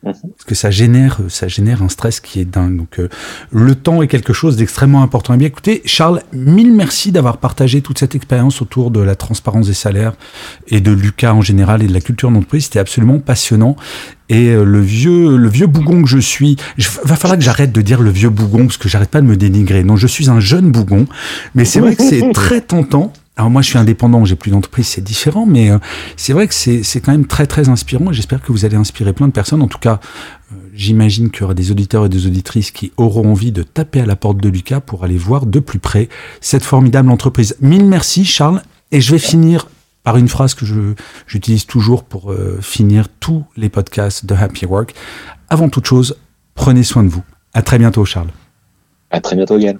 Mhm. 0.01 0.13
Parce 0.13 0.45
que 0.47 0.55
ça 0.55 0.71
génère, 0.71 1.19
ça 1.27 1.49
génère 1.49 1.83
un 1.83 1.89
stress 1.89 2.21
qui 2.21 2.39
est 2.39 2.45
dingue. 2.45 2.77
Donc, 2.77 2.99
euh, 2.99 3.09
le 3.51 3.75
temps 3.75 4.01
est 4.01 4.07
quelque 4.07 4.31
chose 4.31 4.55
d'extrêmement 4.55 5.03
important. 5.03 5.33
Et 5.33 5.35
eh 5.35 5.39
bien, 5.39 5.47
écoutez, 5.47 5.81
Charles, 5.83 6.21
mille 6.31 6.73
merci 6.73 7.11
d'avoir 7.11 7.37
partagé 7.37 7.81
toute 7.81 7.99
cette 7.99 8.15
expérience 8.15 8.61
autour 8.61 8.91
de 8.91 9.01
la 9.01 9.15
transparence 9.15 9.67
des 9.67 9.73
salaires 9.73 10.13
et 10.67 10.79
de 10.79 10.91
Lucas 10.91 11.33
en 11.33 11.41
général 11.41 11.83
et 11.83 11.87
de 11.87 11.93
la 11.93 11.99
culture 11.99 12.31
d'entreprise. 12.31 12.65
C'était 12.65 12.79
absolument 12.79 13.19
passionnant. 13.19 13.75
Et 14.29 14.49
euh, 14.49 14.63
le 14.63 14.79
vieux, 14.79 15.35
le 15.35 15.49
vieux 15.49 15.67
bougon 15.67 16.01
que 16.03 16.09
je 16.09 16.19
suis, 16.19 16.55
il 16.77 16.85
va 17.03 17.17
falloir 17.17 17.37
que 17.37 17.43
j'arrête 17.43 17.73
de 17.73 17.81
dire 17.81 18.01
le 18.01 18.11
vieux 18.11 18.29
bougon 18.29 18.67
parce 18.67 18.77
que 18.77 18.87
j'arrête 18.87 19.09
pas 19.09 19.21
de 19.21 19.27
me 19.27 19.35
dénigrer. 19.35 19.83
Non, 19.83 19.97
je 19.97 20.07
suis 20.07 20.29
un 20.29 20.39
jeune 20.39 20.71
bougon, 20.71 21.07
mais 21.55 21.65
c'est 21.65 21.81
vrai 21.81 21.95
que 21.97 22.03
c'est 22.03 22.31
très 22.33 22.61
tentant 22.61 23.11
alors 23.39 23.49
moi, 23.49 23.61
je 23.61 23.69
suis 23.69 23.77
indépendant, 23.77 24.25
j'ai 24.25 24.35
plus 24.35 24.51
d'entreprise, 24.51 24.85
c'est 24.85 25.01
différent, 25.01 25.45
mais 25.45 25.71
euh, 25.71 25.77
c'est 26.17 26.33
vrai 26.33 26.45
que 26.45 26.53
c'est 26.53 26.99
quand 26.99 27.13
même 27.13 27.25
très 27.25 27.47
très 27.47 27.69
inspirant 27.69 28.11
j'espère 28.11 28.41
que 28.41 28.51
vous 28.51 28.65
allez 28.65 28.75
inspirer 28.75 29.13
plein 29.13 29.27
de 29.27 29.31
personnes. 29.31 29.61
En 29.61 29.69
tout 29.69 29.77
cas, 29.77 30.01
euh, 30.51 30.55
j'imagine 30.73 31.31
qu'il 31.31 31.41
y 31.41 31.43
aura 31.45 31.53
des 31.53 31.71
auditeurs 31.71 32.05
et 32.05 32.09
des 32.09 32.27
auditrices 32.27 32.71
qui 32.71 32.91
auront 32.97 33.31
envie 33.31 33.53
de 33.53 33.63
taper 33.63 34.01
à 34.01 34.05
la 34.05 34.17
porte 34.17 34.39
de 34.39 34.49
Lucas 34.49 34.81
pour 34.81 35.05
aller 35.05 35.17
voir 35.17 35.45
de 35.45 35.59
plus 35.59 35.79
près 35.79 36.09
cette 36.41 36.63
formidable 36.63 37.09
entreprise. 37.09 37.55
Mille 37.61 37.85
merci 37.85 38.25
Charles. 38.25 38.61
Et 38.91 38.99
je 38.99 39.09
vais 39.09 39.19
finir 39.19 39.67
par 40.03 40.17
une 40.17 40.27
phrase 40.27 40.53
que 40.53 40.65
j'utilise 41.25 41.65
toujours 41.65 42.03
pour 42.03 42.33
euh, 42.33 42.59
finir 42.61 43.07
tous 43.21 43.45
les 43.55 43.69
podcasts 43.69 44.25
de 44.25 44.35
Happy 44.35 44.65
Work. 44.65 44.93
Avant 45.49 45.69
toute 45.69 45.85
chose, 45.85 46.17
prenez 46.55 46.83
soin 46.83 47.05
de 47.05 47.09
vous. 47.09 47.23
À 47.53 47.61
très 47.61 47.79
bientôt 47.79 48.03
Charles. 48.03 48.31
À 49.11 49.21
très 49.21 49.37
bientôt 49.37 49.57
Yann. 49.57 49.79